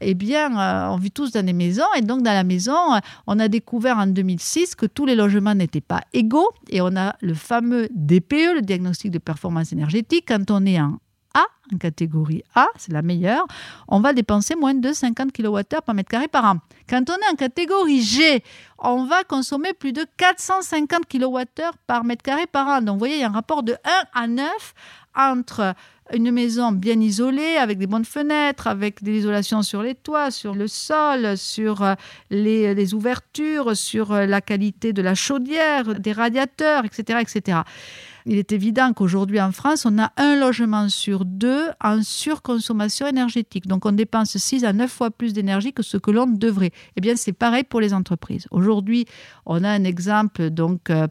eh 0.00 0.14
bien, 0.14 0.58
euh, 0.58 0.88
on 0.88 0.96
vit 0.96 1.10
tous 1.10 1.30
dans 1.32 1.44
des 1.44 1.52
maisons. 1.52 1.84
Et 1.96 2.02
donc, 2.02 2.22
dans 2.22 2.32
la 2.32 2.44
maison, 2.44 3.00
on 3.26 3.38
a 3.38 3.48
découvert 3.48 3.98
en 3.98 4.06
2006 4.06 4.74
que 4.74 4.86
tous 4.86 5.06
les 5.06 5.14
logements 5.14 5.54
n'étaient 5.54 5.80
pas 5.80 6.00
égaux. 6.12 6.50
Et 6.68 6.80
on 6.80 6.96
a 6.96 7.14
le 7.20 7.34
fameux 7.34 7.88
DPE, 7.94 8.54
le 8.54 8.62
diagnostic 8.62 9.10
de 9.10 9.18
performance 9.18 9.72
énergétique. 9.72 10.24
Quand 10.28 10.50
on 10.50 10.66
est 10.66 10.80
en 10.80 10.98
a, 11.34 11.44
en 11.72 11.78
catégorie 11.78 12.42
A, 12.54 12.66
c'est 12.76 12.92
la 12.92 13.02
meilleure, 13.02 13.46
on 13.88 14.00
va 14.00 14.12
dépenser 14.12 14.54
moins 14.54 14.74
de 14.74 14.92
50 14.92 15.32
kWh 15.32 15.80
par 15.84 15.94
mètre 15.94 16.10
carré 16.10 16.28
par 16.28 16.44
an. 16.44 16.56
Quand 16.88 17.08
on 17.08 17.14
est 17.14 17.32
en 17.32 17.36
catégorie 17.36 18.02
G, 18.02 18.42
on 18.78 19.04
va 19.04 19.24
consommer 19.24 19.72
plus 19.72 19.92
de 19.92 20.04
450 20.16 21.06
kWh 21.06 21.44
par 21.86 22.04
mètre 22.04 22.22
carré 22.22 22.46
par 22.46 22.66
an. 22.68 22.80
Donc 22.80 22.94
vous 22.94 23.00
voyez, 23.00 23.16
il 23.16 23.20
y 23.20 23.24
a 23.24 23.28
un 23.28 23.32
rapport 23.32 23.62
de 23.62 23.76
1 24.14 24.20
à 24.20 24.26
9 24.26 24.74
entre 25.14 25.74
une 26.12 26.30
maison 26.30 26.72
bien 26.72 27.00
isolée, 27.00 27.56
avec 27.56 27.78
des 27.78 27.86
bonnes 27.86 28.04
fenêtres, 28.04 28.66
avec 28.66 29.02
de 29.02 29.10
l'isolation 29.10 29.62
sur 29.62 29.82
les 29.82 29.94
toits, 29.94 30.30
sur 30.30 30.54
le 30.54 30.66
sol, 30.66 31.36
sur 31.36 31.82
euh, 31.82 31.94
les, 32.30 32.74
les, 32.74 32.94
ouvertures, 32.94 33.76
sur 33.76 34.12
euh, 34.12 34.26
la 34.26 34.40
qualité 34.40 34.92
de 34.92 35.02
la 35.02 35.14
chaudière, 35.14 35.94
des 36.00 36.12
radiateurs, 36.12 36.84
etc. 36.84 37.20
etc. 37.20 37.58
il 38.26 38.38
est 38.38 38.52
évident 38.52 38.92
qu'aujourd'hui 38.92 39.40
en 39.40 39.52
France, 39.52 39.86
on 39.86 39.98
a 39.98 40.12
un 40.16 40.38
logement 40.38 40.88
sur 40.88 41.24
deux 41.24 41.68
en 41.82 42.02
surconsommation 42.02 43.06
énergétique. 43.06 43.66
Donc 43.66 43.86
on 43.86 43.92
dépense 43.92 44.36
6 44.36 44.64
à 44.64 44.72
9 44.72 44.90
fois 44.90 45.10
plus 45.10 45.32
d'énergie 45.32 45.72
que 45.72 45.82
ce 45.82 45.96
que 45.96 46.10
l'on 46.10 46.26
devrait. 46.26 46.72
Eh 46.96 47.00
bien, 47.00 47.16
c'est 47.16 47.32
pareil 47.32 47.64
pour 47.64 47.80
les 47.80 47.94
entreprises. 47.94 48.46
Aujourd'hui, 48.50 49.06
on 49.46 49.64
a 49.64 49.70
un 49.70 49.84
exemple, 49.84 50.50
donc 50.50 50.90
euh, 50.90 51.06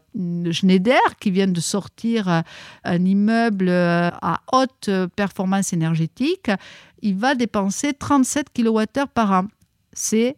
Schneider, 0.50 1.00
qui 1.20 1.30
vient 1.30 1.48
de 1.48 1.60
sortir 1.60 2.28
euh, 2.28 2.40
un 2.84 3.04
immeuble 3.04 3.68
euh, 3.68 4.10
à 4.22 4.40
haute 4.52 4.90
performance 5.16 5.72
énergétique. 5.72 6.50
Il 7.02 7.16
va 7.16 7.34
dépenser 7.34 7.92
37 7.94 8.48
kWh 8.54 9.06
par 9.12 9.32
an. 9.32 9.46
C'est 9.92 10.36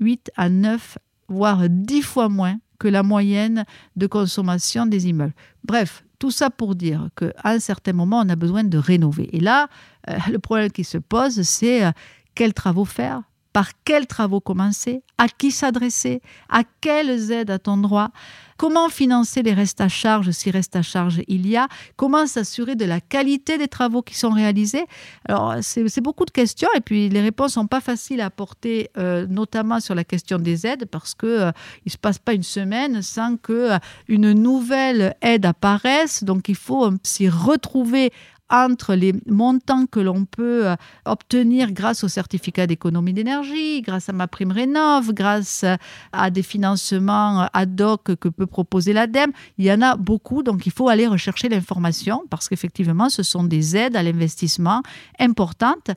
8 0.00 0.30
à 0.36 0.48
9, 0.48 0.98
voire 1.28 1.68
10 1.68 2.02
fois 2.02 2.28
moins 2.28 2.58
que 2.78 2.88
la 2.88 3.02
moyenne 3.02 3.64
de 3.96 4.06
consommation 4.06 4.86
des 4.86 5.08
immeubles. 5.08 5.34
Bref, 5.64 6.04
tout 6.18 6.30
ça 6.30 6.50
pour 6.50 6.74
dire 6.74 7.08
qu'à 7.16 7.32
un 7.44 7.58
certain 7.58 7.92
moment, 7.92 8.20
on 8.20 8.28
a 8.28 8.36
besoin 8.36 8.64
de 8.64 8.78
rénover. 8.78 9.28
Et 9.36 9.40
là, 9.40 9.68
euh, 10.08 10.16
le 10.30 10.38
problème 10.38 10.70
qui 10.70 10.84
se 10.84 10.98
pose, 10.98 11.42
c'est 11.42 11.84
euh, 11.84 11.90
quels 12.34 12.54
travaux 12.54 12.84
faire 12.84 13.22
par 13.56 13.70
quels 13.86 14.06
travaux 14.06 14.40
commencer, 14.40 15.02
à 15.16 15.28
qui 15.28 15.50
s'adresser, 15.50 16.20
à 16.50 16.62
quelles 16.82 17.32
aides 17.32 17.50
a-t-on 17.50 17.78
droit, 17.78 18.10
comment 18.58 18.90
financer 18.90 19.42
les 19.42 19.54
restes 19.54 19.80
à 19.80 19.88
charge 19.88 20.30
si 20.30 20.50
restes 20.50 20.76
à 20.76 20.82
charge 20.82 21.22
il 21.26 21.46
y 21.46 21.56
a, 21.56 21.66
comment 21.96 22.26
s'assurer 22.26 22.74
de 22.74 22.84
la 22.84 23.00
qualité 23.00 23.56
des 23.56 23.66
travaux 23.66 24.02
qui 24.02 24.14
sont 24.14 24.28
réalisés. 24.28 24.84
Alors, 25.26 25.54
c'est 25.62 26.02
beaucoup 26.02 26.26
de 26.26 26.30
questions 26.30 26.68
et 26.76 26.82
puis 26.82 27.08
les 27.08 27.22
réponses 27.22 27.54
sont 27.54 27.66
pas 27.66 27.80
faciles 27.80 28.20
à 28.20 28.26
apporter, 28.26 28.90
euh, 28.98 29.26
notamment 29.26 29.80
sur 29.80 29.94
la 29.94 30.04
question 30.04 30.38
des 30.38 30.66
aides, 30.66 30.84
parce 30.90 31.14
que 31.14 31.26
euh, 31.26 31.50
il 31.86 31.92
se 31.92 31.96
passe 31.96 32.18
pas 32.18 32.34
une 32.34 32.42
semaine 32.42 33.00
sans 33.00 33.38
que 33.38 33.72
euh, 33.72 33.78
une 34.06 34.32
nouvelle 34.32 35.16
aide 35.22 35.46
apparaisse. 35.46 36.24
Donc, 36.24 36.50
il 36.50 36.56
faut 36.56 36.90
s'y 37.02 37.30
retrouver 37.30 38.12
entre 38.48 38.94
les 38.94 39.14
montants 39.26 39.86
que 39.86 40.00
l'on 40.00 40.24
peut 40.24 40.68
euh, 40.68 40.76
obtenir 41.04 41.72
grâce 41.72 42.04
au 42.04 42.08
certificat 42.08 42.66
d'économie 42.66 43.12
d'énergie, 43.12 43.82
grâce 43.82 44.08
à 44.08 44.12
ma 44.12 44.28
prime 44.28 44.52
rénov, 44.52 45.12
grâce 45.12 45.64
à 46.12 46.30
des 46.30 46.42
financements 46.42 47.48
ad 47.52 47.80
hoc 47.80 48.14
que 48.16 48.28
peut 48.28 48.46
proposer 48.46 48.92
l'ADEME. 48.92 49.32
Il 49.58 49.64
y 49.64 49.72
en 49.72 49.82
a 49.82 49.96
beaucoup, 49.96 50.42
donc 50.42 50.66
il 50.66 50.72
faut 50.72 50.88
aller 50.88 51.06
rechercher 51.06 51.48
l'information 51.48 52.24
parce 52.30 52.48
qu'effectivement, 52.48 53.08
ce 53.08 53.22
sont 53.22 53.44
des 53.44 53.76
aides 53.76 53.96
à 53.96 54.02
l'investissement 54.02 54.82
importantes. 55.18 55.90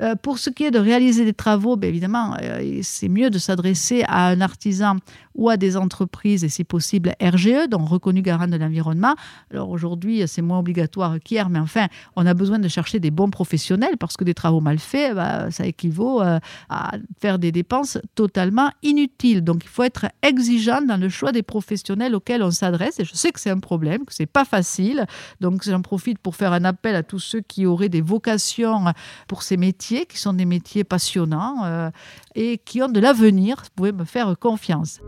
Euh, 0.00 0.14
pour 0.14 0.38
ce 0.38 0.50
qui 0.50 0.64
est 0.64 0.70
de 0.70 0.78
réaliser 0.78 1.24
des 1.24 1.34
travaux, 1.34 1.76
bien 1.76 1.88
évidemment, 1.88 2.34
euh, 2.42 2.80
c'est 2.82 3.08
mieux 3.08 3.30
de 3.30 3.38
s'adresser 3.38 4.02
à 4.08 4.28
un 4.28 4.40
artisan 4.40 4.96
ou 5.34 5.48
à 5.48 5.56
des 5.56 5.76
entreprises, 5.76 6.44
et 6.44 6.48
si 6.48 6.64
possible 6.64 7.14
RGE, 7.20 7.68
donc 7.68 7.88
reconnu 7.88 8.22
garant 8.22 8.46
de 8.46 8.56
l'environnement. 8.56 9.14
Alors 9.50 9.70
aujourd'hui, 9.70 10.22
c'est 10.26 10.42
moins 10.42 10.58
obligatoire 10.58 11.16
qu'hier, 11.22 11.48
mais 11.48 11.58
enfin, 11.58 11.86
on 12.16 12.26
a 12.26 12.34
besoin 12.34 12.58
de 12.58 12.68
chercher 12.68 12.98
des 12.98 13.10
bons 13.10 13.30
professionnels 13.30 13.96
parce 13.98 14.16
que 14.16 14.24
des 14.24 14.34
travaux 14.34 14.60
mal 14.60 14.78
faits, 14.78 15.14
bah, 15.14 15.50
ça 15.50 15.66
équivaut 15.66 16.20
euh, 16.20 16.38
à 16.68 16.92
faire 17.20 17.38
des 17.38 17.52
dépenses 17.52 17.98
totalement 18.14 18.70
inutiles. 18.82 19.42
Donc 19.42 19.64
il 19.64 19.68
faut 19.68 19.82
être 19.82 20.06
exigeant 20.22 20.82
dans 20.82 20.98
le 20.98 21.08
choix 21.08 21.32
des 21.32 21.42
professionnels 21.42 22.14
auxquels 22.14 22.42
on 22.42 22.50
s'adresse. 22.50 23.00
Et 23.00 23.04
je 23.04 23.14
sais 23.14 23.32
que 23.32 23.40
c'est 23.40 23.50
un 23.50 23.60
problème, 23.60 24.04
que 24.04 24.14
c'est 24.14 24.26
pas 24.26 24.44
facile. 24.44 25.06
Donc 25.40 25.64
j'en 25.64 25.82
profite 25.82 26.18
pour 26.18 26.36
faire 26.36 26.52
un 26.52 26.64
appel 26.64 26.96
à 26.96 27.02
tous 27.02 27.20
ceux 27.20 27.40
qui 27.40 27.66
auraient 27.66 27.88
des 27.88 28.02
vocations 28.02 28.84
pour 29.28 29.42
ces 29.42 29.56
métiers, 29.56 29.89
qui 29.98 30.18
sont 30.18 30.32
des 30.32 30.44
métiers 30.44 30.84
passionnants 30.84 31.64
euh, 31.64 31.90
et 32.34 32.58
qui 32.58 32.82
ont 32.82 32.88
de 32.88 33.00
l'avenir. 33.00 33.56
Vous 33.62 33.70
pouvez 33.76 33.92
me 33.92 34.04
faire 34.04 34.36
confiance. 34.38 35.00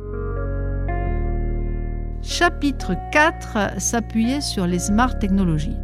Chapitre 2.23 2.95
4 3.13 3.81
s'appuyer 3.81 4.41
sur 4.41 4.67
les 4.67 4.79
smart 4.79 5.19
technologies. 5.19 5.77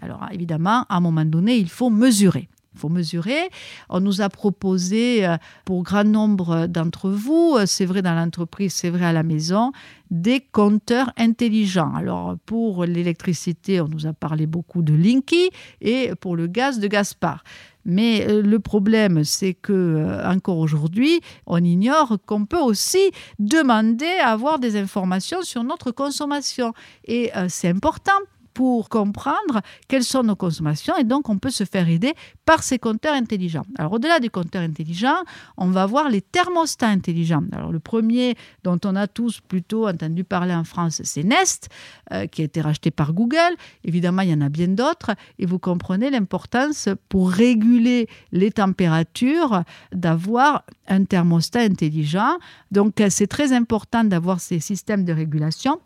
Alors 0.00 0.26
évidemment, 0.30 0.84
à 0.88 0.96
un 0.96 1.00
moment 1.00 1.24
donné, 1.24 1.56
il 1.56 1.68
faut 1.68 1.90
mesurer. 1.90 2.48
Faut 2.76 2.88
mesurer. 2.88 3.50
On 3.88 3.98
nous 3.98 4.20
a 4.20 4.28
proposé, 4.28 5.26
euh, 5.26 5.36
pour 5.64 5.82
grand 5.82 6.04
nombre 6.04 6.68
d'entre 6.68 7.10
vous, 7.10 7.56
euh, 7.58 7.66
c'est 7.66 7.84
vrai 7.84 8.00
dans 8.00 8.14
l'entreprise, 8.14 8.72
c'est 8.72 8.90
vrai 8.90 9.06
à 9.06 9.12
la 9.12 9.24
maison, 9.24 9.72
des 10.12 10.40
compteurs 10.40 11.12
intelligents. 11.16 11.92
Alors 11.94 12.36
pour 12.46 12.84
l'électricité, 12.84 13.80
on 13.80 13.88
nous 13.88 14.06
a 14.06 14.12
parlé 14.12 14.46
beaucoup 14.46 14.82
de 14.82 14.94
Linky 14.94 15.50
et 15.80 16.12
pour 16.20 16.36
le 16.36 16.46
gaz 16.46 16.78
de 16.78 16.86
Gaspard. 16.86 17.42
Mais 17.84 18.24
euh, 18.28 18.40
le 18.40 18.60
problème, 18.60 19.24
c'est 19.24 19.54
que 19.54 20.24
encore 20.24 20.58
aujourd'hui, 20.58 21.20
on 21.46 21.62
ignore 21.64 22.18
qu'on 22.24 22.46
peut 22.46 22.60
aussi 22.60 23.10
demander 23.40 24.12
à 24.22 24.28
avoir 24.28 24.60
des 24.60 24.76
informations 24.76 25.42
sur 25.42 25.64
notre 25.64 25.90
consommation. 25.90 26.72
Et 27.04 27.32
c'est 27.48 27.68
important 27.68 28.12
pour 28.60 28.90
comprendre 28.90 29.62
quelles 29.88 30.04
sont 30.04 30.22
nos 30.22 30.36
consommations 30.36 30.94
et 30.98 31.04
donc 31.04 31.30
on 31.30 31.38
peut 31.38 31.48
se 31.48 31.64
faire 31.64 31.88
aider 31.88 32.12
par 32.44 32.62
ces 32.62 32.78
compteurs 32.78 33.14
intelligents. 33.14 33.64
Alors 33.78 33.94
au-delà 33.94 34.20
des 34.20 34.28
compteurs 34.28 34.60
intelligents, 34.60 35.22
on 35.56 35.68
va 35.68 35.86
voir 35.86 36.10
les 36.10 36.20
thermostats 36.20 36.88
intelligents. 36.88 37.44
Alors 37.52 37.72
le 37.72 37.80
premier 37.80 38.34
dont 38.62 38.78
on 38.84 38.96
a 38.96 39.06
tous 39.06 39.40
plutôt 39.40 39.88
entendu 39.88 40.24
parler 40.24 40.52
en 40.52 40.64
France, 40.64 41.00
c'est 41.04 41.22
Nest, 41.22 41.70
euh, 42.12 42.26
qui 42.26 42.42
a 42.42 42.44
été 42.44 42.60
racheté 42.60 42.90
par 42.90 43.14
Google. 43.14 43.56
Évidemment, 43.82 44.20
il 44.20 44.28
y 44.28 44.34
en 44.34 44.42
a 44.42 44.50
bien 44.50 44.68
d'autres 44.68 45.12
et 45.38 45.46
vous 45.46 45.58
comprenez 45.58 46.10
l'importance 46.10 46.90
pour 47.08 47.30
réguler 47.30 48.08
les 48.30 48.50
températures 48.50 49.62
d'avoir 49.90 50.64
un 50.86 51.04
thermostat 51.04 51.60
intelligent. 51.60 52.36
Donc 52.70 53.02
c'est 53.08 53.26
très 53.26 53.54
important 53.54 54.04
d'avoir 54.04 54.38
ces 54.38 54.60
systèmes 54.60 55.06
de 55.06 55.14
régulation 55.14 55.80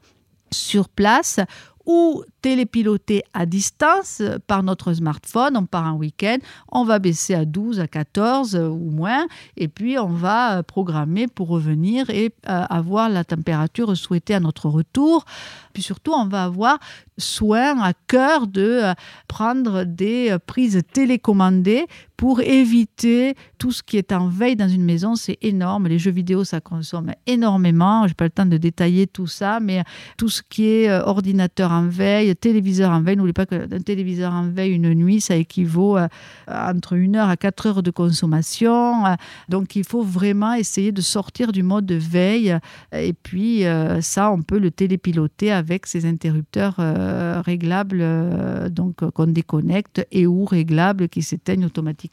sur 0.54 0.88
place 0.88 1.40
ou 1.86 2.24
télépiloté 2.42 3.22
à 3.32 3.46
distance 3.46 4.22
par 4.46 4.62
notre 4.62 4.92
smartphone. 4.92 5.56
On 5.56 5.66
part 5.66 5.86
un 5.86 5.94
week-end, 5.94 6.36
on 6.70 6.84
va 6.84 6.98
baisser 6.98 7.34
à 7.34 7.44
12, 7.44 7.80
à 7.80 7.88
14 7.88 8.54
euh, 8.54 8.68
ou 8.68 8.90
moins, 8.90 9.26
et 9.56 9.68
puis 9.68 9.98
on 9.98 10.08
va 10.08 10.58
euh, 10.58 10.62
programmer 10.62 11.26
pour 11.26 11.48
revenir 11.48 12.10
et 12.10 12.34
euh, 12.48 12.64
avoir 12.68 13.08
la 13.08 13.24
température 13.24 13.96
souhaitée 13.96 14.34
à 14.34 14.40
notre 14.40 14.68
retour. 14.68 15.24
Puis 15.72 15.82
surtout, 15.82 16.12
on 16.12 16.26
va 16.26 16.44
avoir 16.44 16.78
soin 17.18 17.80
à 17.80 17.92
cœur 18.06 18.46
de 18.46 18.82
prendre 19.28 19.84
des 19.84 20.36
prises 20.46 20.82
télécommandées 20.92 21.86
pour 22.16 22.40
éviter 22.40 23.34
tout 23.58 23.72
ce 23.72 23.82
qui 23.82 23.96
est 23.96 24.12
en 24.12 24.28
veille 24.28 24.56
dans 24.56 24.68
une 24.68 24.84
maison. 24.84 25.14
C'est 25.16 25.38
énorme. 25.42 25.88
Les 25.88 25.98
jeux 25.98 26.10
vidéo, 26.10 26.44
ça 26.44 26.60
consomme 26.60 27.12
énormément. 27.26 28.02
Je 28.04 28.08
n'ai 28.08 28.14
pas 28.14 28.24
le 28.24 28.30
temps 28.30 28.46
de 28.46 28.56
détailler 28.56 29.06
tout 29.06 29.26
ça, 29.26 29.60
mais 29.60 29.82
tout 30.16 30.28
ce 30.28 30.42
qui 30.42 30.66
est 30.66 30.90
ordinateur 30.90 31.72
en 31.72 31.86
veille, 31.86 32.34
téléviseur 32.36 32.90
en 32.90 33.00
veille. 33.00 33.16
N'oubliez 33.16 33.32
pas 33.32 33.46
qu'un 33.46 33.80
téléviseur 33.80 34.32
en 34.32 34.48
veille 34.48 34.72
une 34.72 34.94
nuit, 34.94 35.20
ça 35.20 35.36
équivaut 35.36 35.96
à, 35.96 36.08
entre 36.46 36.94
une 36.94 37.16
heure 37.16 37.28
à 37.28 37.36
quatre 37.36 37.66
heures 37.66 37.82
de 37.82 37.90
consommation. 37.90 39.04
Donc 39.48 39.76
il 39.76 39.84
faut 39.84 40.02
vraiment 40.02 40.54
essayer 40.54 40.92
de 40.92 41.00
sortir 41.00 41.52
du 41.52 41.62
mode 41.62 41.86
de 41.86 41.94
veille. 41.94 42.56
Et 42.92 43.12
puis 43.12 43.64
euh, 43.64 44.00
ça, 44.00 44.30
on 44.30 44.42
peut 44.42 44.58
le 44.58 44.70
télépiloter 44.70 45.52
avec 45.52 45.86
ces 45.86 46.06
interrupteurs 46.06 46.76
euh, 46.78 47.40
réglables 47.44 48.00
euh, 48.00 48.68
donc 48.68 49.08
qu'on 49.10 49.26
déconnecte 49.26 50.06
et 50.12 50.26
ou 50.26 50.44
réglables 50.44 51.08
qui 51.08 51.22
s'éteignent 51.22 51.66
automatiquement 51.66 52.03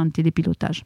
en 0.00 0.10
télépilotage. 0.10 0.84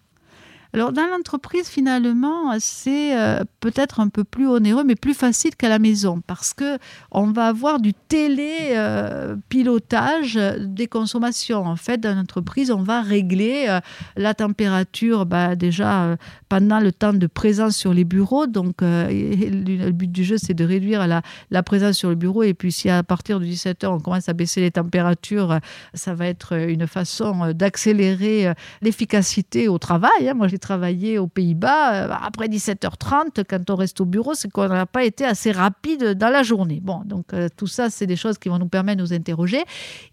Alors 0.74 0.92
dans 0.92 1.06
l'entreprise, 1.06 1.68
finalement, 1.68 2.58
c'est 2.58 3.14
euh, 3.14 3.44
peut-être 3.60 4.00
un 4.00 4.08
peu 4.08 4.24
plus 4.24 4.48
onéreux, 4.48 4.84
mais 4.84 4.94
plus 4.94 5.12
facile 5.12 5.54
qu'à 5.54 5.68
la 5.68 5.78
maison, 5.78 6.22
parce 6.26 6.54
que 6.54 6.78
on 7.10 7.30
va 7.30 7.48
avoir 7.48 7.78
du 7.78 7.92
télépilotage 7.92 10.40
des 10.60 10.86
consommations. 10.86 11.66
En 11.66 11.76
fait, 11.76 11.98
dans 11.98 12.16
l'entreprise, 12.16 12.70
on 12.70 12.82
va 12.82 13.02
régler 13.02 13.66
euh, 13.68 13.80
la 14.16 14.32
température 14.32 15.26
bah, 15.26 15.56
déjà 15.56 16.04
euh, 16.04 16.16
pendant 16.48 16.80
le 16.80 16.90
temps 16.90 17.12
de 17.12 17.26
présence 17.26 17.76
sur 17.76 17.92
les 17.92 18.04
bureaux. 18.04 18.46
Donc, 18.46 18.76
le 18.80 19.90
but 19.90 20.10
du 20.10 20.24
jeu, 20.24 20.38
c'est 20.38 20.54
de 20.54 20.64
réduire 20.64 21.06
la, 21.06 21.20
la, 21.50 21.62
présence 21.62 21.98
sur 21.98 22.08
le 22.08 22.14
bureau. 22.14 22.44
Et 22.44 22.54
puis, 22.54 22.72
si 22.72 22.88
à 22.88 23.02
partir 23.02 23.40
de 23.40 23.44
17h, 23.44 23.88
on 23.88 24.00
commence 24.00 24.30
à 24.30 24.32
baisser 24.32 24.62
les 24.62 24.70
températures, 24.70 25.58
ça 25.92 26.14
va 26.14 26.28
être 26.28 26.54
une 26.54 26.86
façon 26.86 27.52
d'accélérer 27.52 28.54
l'efficacité 28.80 29.68
au 29.68 29.76
travail. 29.76 30.30
Hein. 30.30 30.34
Moi, 30.34 30.48
j'ai 30.48 30.61
travailler 30.62 31.18
aux 31.18 31.26
Pays-Bas, 31.26 32.06
euh, 32.06 32.14
après 32.22 32.48
17h30, 32.48 33.44
quand 33.46 33.68
on 33.68 33.76
reste 33.76 34.00
au 34.00 34.06
bureau, 34.06 34.32
c'est 34.34 34.50
qu'on 34.50 34.68
n'a 34.68 34.86
pas 34.86 35.04
été 35.04 35.26
assez 35.26 35.52
rapide 35.52 36.14
dans 36.14 36.30
la 36.30 36.42
journée. 36.42 36.80
Bon, 36.82 37.02
donc 37.04 37.34
euh, 37.34 37.48
tout 37.54 37.66
ça, 37.66 37.90
c'est 37.90 38.06
des 38.06 38.16
choses 38.16 38.38
qui 38.38 38.48
vont 38.48 38.58
nous 38.58 38.68
permettre 38.68 38.98
de 38.98 39.02
nous 39.02 39.12
interroger. 39.12 39.62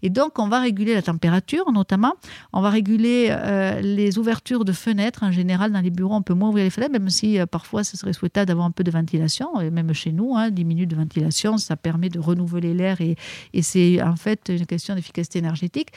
Et 0.02 0.10
donc, 0.10 0.38
on 0.38 0.48
va 0.48 0.60
réguler 0.60 0.94
la 0.94 1.02
température, 1.02 1.72
notamment. 1.72 2.14
On 2.52 2.60
va 2.60 2.68
réguler 2.68 3.28
euh, 3.30 3.80
les 3.80 4.18
ouvertures 4.18 4.64
de 4.64 4.72
fenêtres. 4.72 5.22
En 5.22 5.30
général, 5.30 5.72
dans 5.72 5.80
les 5.80 5.90
bureaux, 5.90 6.16
on 6.16 6.22
peut 6.22 6.34
moins 6.34 6.50
ouvrir 6.50 6.64
les 6.64 6.70
fenêtres, 6.70 6.92
même 6.92 7.08
si 7.08 7.38
parfois, 7.50 7.84
ce 7.84 7.96
serait 7.96 8.12
souhaitable 8.12 8.46
d'avoir 8.46 8.66
un 8.66 8.72
peu 8.72 8.84
de 8.84 8.90
ventilation. 8.90 9.60
Et 9.60 9.70
même 9.70 9.94
chez 9.94 10.12
nous, 10.12 10.36
hein, 10.36 10.50
10 10.50 10.64
minutes 10.64 10.90
de 10.90 10.96
ventilation, 10.96 11.56
ça 11.56 11.76
permet 11.76 12.08
de 12.08 12.18
renouveler 12.18 12.74
l'air 12.74 13.00
et, 13.00 13.16
et 13.54 13.62
c'est 13.62 14.02
en 14.02 14.16
fait 14.16 14.48
une 14.50 14.66
question 14.66 14.94
d'efficacité 14.94 15.38
énergétique. 15.38 15.88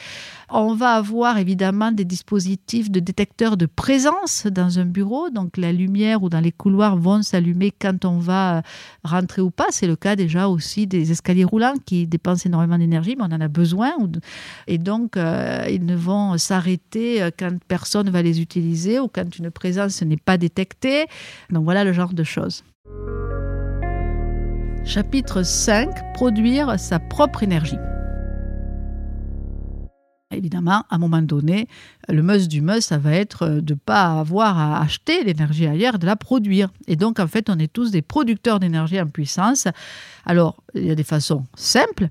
On 0.48 0.74
va 0.74 0.92
avoir 0.94 1.38
évidemment 1.38 1.90
des 1.90 2.04
dispositifs 2.04 2.90
de 2.90 3.00
détecteurs 3.00 3.56
de 3.56 3.66
présence 3.66 4.43
dans 4.48 4.78
un 4.78 4.84
bureau, 4.84 5.30
donc 5.30 5.56
la 5.56 5.72
lumière 5.72 6.22
ou 6.22 6.28
dans 6.28 6.40
les 6.40 6.52
couloirs 6.52 6.96
vont 6.96 7.22
s'allumer 7.22 7.72
quand 7.78 8.04
on 8.04 8.18
va 8.18 8.62
rentrer 9.02 9.42
ou 9.42 9.50
pas. 9.50 9.66
C'est 9.70 9.86
le 9.86 9.96
cas 9.96 10.16
déjà 10.16 10.48
aussi 10.48 10.86
des 10.86 11.10
escaliers 11.10 11.44
roulants 11.44 11.74
qui 11.84 12.06
dépensent 12.06 12.46
énormément 12.46 12.78
d'énergie, 12.78 13.16
mais 13.16 13.24
on 13.24 13.34
en 13.34 13.40
a 13.40 13.48
besoin. 13.48 13.92
Et 14.66 14.78
donc, 14.78 15.16
ils 15.16 15.84
ne 15.84 15.96
vont 15.96 16.38
s'arrêter 16.38 17.28
quand 17.38 17.56
personne 17.68 18.10
va 18.10 18.22
les 18.22 18.40
utiliser 18.40 19.00
ou 19.00 19.08
quand 19.08 19.38
une 19.38 19.50
présence 19.50 20.02
n'est 20.02 20.16
pas 20.16 20.38
détectée. 20.38 21.06
Donc 21.50 21.64
voilà 21.64 21.84
le 21.84 21.92
genre 21.92 22.12
de 22.12 22.24
choses. 22.24 22.62
Chapitre 24.84 25.42
5 25.42 26.12
Produire 26.14 26.78
sa 26.78 26.98
propre 26.98 27.42
énergie. 27.42 27.78
Évidemment, 30.34 30.84
à 30.90 30.96
un 30.96 30.98
moment 30.98 31.22
donné, 31.22 31.68
le 32.08 32.22
must 32.22 32.48
du 32.48 32.60
must, 32.60 32.88
ça 32.88 32.98
va 32.98 33.12
être 33.12 33.48
de 33.48 33.74
ne 33.74 33.78
pas 33.78 34.20
avoir 34.20 34.58
à 34.58 34.80
acheter 34.80 35.24
l'énergie 35.24 35.66
ailleurs, 35.66 35.98
de 35.98 36.06
la 36.06 36.16
produire. 36.16 36.70
Et 36.86 36.96
donc, 36.96 37.20
en 37.20 37.26
fait, 37.26 37.50
on 37.50 37.58
est 37.58 37.72
tous 37.72 37.90
des 37.90 38.02
producteurs 38.02 38.60
d'énergie 38.60 39.00
en 39.00 39.06
puissance. 39.06 39.68
Alors, 40.24 40.62
il 40.74 40.86
y 40.86 40.90
a 40.90 40.94
des 40.94 41.04
façons 41.04 41.44
simples. 41.54 42.08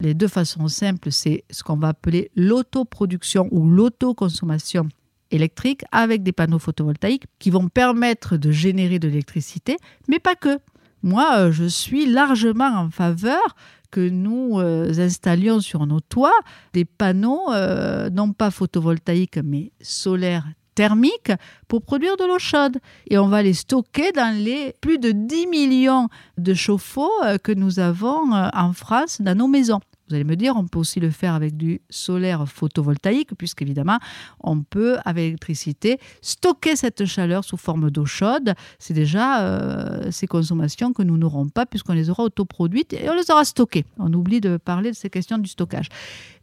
Les 0.00 0.14
deux 0.14 0.28
façons 0.28 0.68
simples, 0.68 1.12
c'est 1.12 1.44
ce 1.50 1.62
qu'on 1.62 1.76
va 1.76 1.88
appeler 1.88 2.30
l'autoproduction 2.34 3.48
ou 3.50 3.68
l'autoconsommation 3.68 4.88
électrique 5.30 5.84
avec 5.92 6.22
des 6.22 6.32
panneaux 6.32 6.58
photovoltaïques 6.58 7.26
qui 7.38 7.50
vont 7.50 7.68
permettre 7.68 8.36
de 8.36 8.50
générer 8.50 8.98
de 8.98 9.08
l'électricité, 9.08 9.76
mais 10.08 10.18
pas 10.18 10.34
que. 10.34 10.58
Moi, 11.04 11.36
euh, 11.36 11.52
je 11.52 11.66
suis 11.66 12.06
largement 12.06 12.78
en 12.78 12.88
faveur 12.88 13.56
que 13.90 14.08
nous 14.08 14.58
euh, 14.58 14.90
installions 14.98 15.60
sur 15.60 15.86
nos 15.86 16.00
toits 16.00 16.32
des 16.72 16.86
panneaux, 16.86 17.52
euh, 17.52 18.08
non 18.08 18.32
pas 18.32 18.50
photovoltaïques, 18.50 19.38
mais 19.44 19.70
solaires 19.82 20.46
thermiques 20.74 21.30
pour 21.68 21.82
produire 21.82 22.16
de 22.16 22.24
l'eau 22.24 22.38
chaude. 22.38 22.78
Et 23.10 23.18
on 23.18 23.28
va 23.28 23.42
les 23.42 23.52
stocker 23.52 24.12
dans 24.12 24.34
les 24.34 24.74
plus 24.80 24.98
de 24.98 25.12
10 25.12 25.46
millions 25.48 26.08
de 26.38 26.54
chauffe-eau 26.54 27.10
que 27.42 27.52
nous 27.52 27.80
avons 27.80 28.32
en 28.32 28.72
France 28.72 29.20
dans 29.20 29.36
nos 29.36 29.46
maisons. 29.46 29.80
Vous 30.08 30.14
allez 30.14 30.24
me 30.24 30.36
dire, 30.36 30.54
on 30.56 30.66
peut 30.66 30.78
aussi 30.78 31.00
le 31.00 31.10
faire 31.10 31.34
avec 31.34 31.56
du 31.56 31.80
solaire 31.88 32.46
photovoltaïque, 32.46 33.34
puisqu'évidemment, 33.36 33.98
on 34.40 34.60
peut, 34.62 34.98
avec 35.04 35.24
l'électricité, 35.24 35.98
stocker 36.20 36.76
cette 36.76 37.06
chaleur 37.06 37.42
sous 37.44 37.56
forme 37.56 37.90
d'eau 37.90 38.04
chaude. 38.04 38.54
C'est 38.78 38.94
déjà 38.94 39.42
euh, 39.42 40.10
ces 40.10 40.26
consommations 40.26 40.92
que 40.92 41.02
nous 41.02 41.16
n'aurons 41.16 41.48
pas, 41.48 41.64
puisqu'on 41.64 41.94
les 41.94 42.10
aura 42.10 42.24
autoproduites 42.24 42.92
et 42.92 43.08
on 43.08 43.14
les 43.14 43.30
aura 43.30 43.44
stockées. 43.44 43.86
On 43.98 44.12
oublie 44.12 44.40
de 44.40 44.58
parler 44.58 44.90
de 44.90 44.96
ces 44.96 45.08
questions 45.08 45.38
du 45.38 45.48
stockage. 45.48 45.88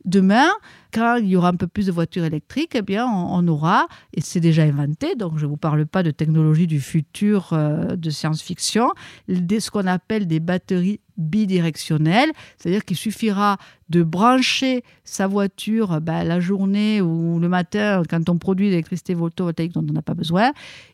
Demain, 0.06 0.50
quand 0.94 1.18
il 1.18 1.28
y 1.28 1.36
aura 1.36 1.50
un 1.50 1.56
peu 1.56 1.68
plus 1.68 1.86
de 1.86 1.92
voitures 1.92 2.26
électriques, 2.26 2.72
eh 2.76 2.82
bien, 2.82 3.08
on, 3.08 3.48
aura, 3.48 3.88
et 4.14 4.22
c'est 4.22 4.40
déjà 4.40 4.64
inventé, 4.64 5.16
donc 5.16 5.38
je 5.38 5.46
ne 5.46 5.50
vous 5.50 5.58
parle 5.58 5.86
pas 5.86 6.04
de 6.04 6.12
technologie 6.12 6.68
du 6.68 6.82
futur 6.82 7.54
euh, 7.54 7.96
de 7.96 8.10
science-fiction, 8.10 8.92
ce 9.30 9.72
qu'on 9.72 9.88
appelle 9.88 10.28
des 10.28 10.40
batteries 10.40 11.00
bidirectionnelles, 11.18 12.32
c'est-à-dire 12.58 12.84
qu'il 12.84 12.98
suffira 12.98 13.58
de 13.92 14.04
brancher 14.04 14.84
sa 15.04 15.28
voiture 15.28 16.00
bah, 16.02 16.24
la 16.24 16.40
journée 16.40 17.02
ou 17.02 17.40
le 17.40 17.50
matin 17.50 18.04
quand 18.10 18.30
on 18.30 18.38
produit 18.38 18.70
l'électricité 18.70 19.14
photovoltaïque 19.14 19.74
dont 19.74 19.86
on 19.88 19.94
n'a 19.94 20.02
pas 20.02 20.14
besoin. 20.14 20.54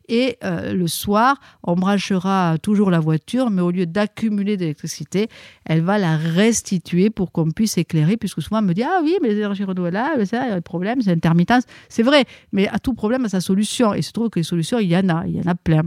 Et 0.10 0.38
euh, 0.44 0.74
le 0.74 0.88
soir, 0.88 1.40
on 1.64 1.76
branchera 1.76 2.58
toujours 2.62 2.90
la 2.90 3.00
voiture, 3.00 3.50
mais 3.50 3.62
au 3.62 3.72
lieu 3.72 3.86
d'accumuler 3.86 4.58
de 4.58 4.62
l'électricité, 4.62 5.28
elle 5.66 5.82
va 5.82 5.98
la 5.98 6.18
restituer 6.18 7.10
pour 7.10 7.32
qu'on 7.32 7.52
puisse 7.52 7.78
éclairer, 7.78 8.18
puisque 8.18 8.42
souvent 8.42 8.60
on 8.60 8.64
me 8.64 8.74
dit 8.74 8.84
Ah 8.84 9.02
oui, 9.04 9.18
mais 9.22 9.30
les 9.30 9.38
énergies 9.38 9.66
renouvelables, 9.66 10.26
ça, 10.26 10.46
il 10.46 10.50
y 10.50 10.52
a 10.52 10.56
un 10.56 10.62
problème, 10.62 11.02
c'est 11.02 11.12
l'intermittence. 11.12 11.64
C'est 11.90 12.04
vrai, 12.04 12.26
mais 12.52 12.68
à 12.70 12.80
tout 12.80 12.94
problème 12.94 13.26
a 13.26 13.30
sa 13.30 13.42
solution. 13.42 13.94
Et 13.94 14.00
il 14.00 14.04
se 14.04 14.12
trouve 14.12 14.30
que 14.30 14.40
les 14.40 14.44
solutions, 14.44 14.80
il 14.80 14.88
y 14.88 14.98
en 14.98 15.10
a, 15.10 15.28
il 15.28 15.36
y 15.36 15.40
en 15.40 15.52
a 15.52 15.56
plein. 15.56 15.84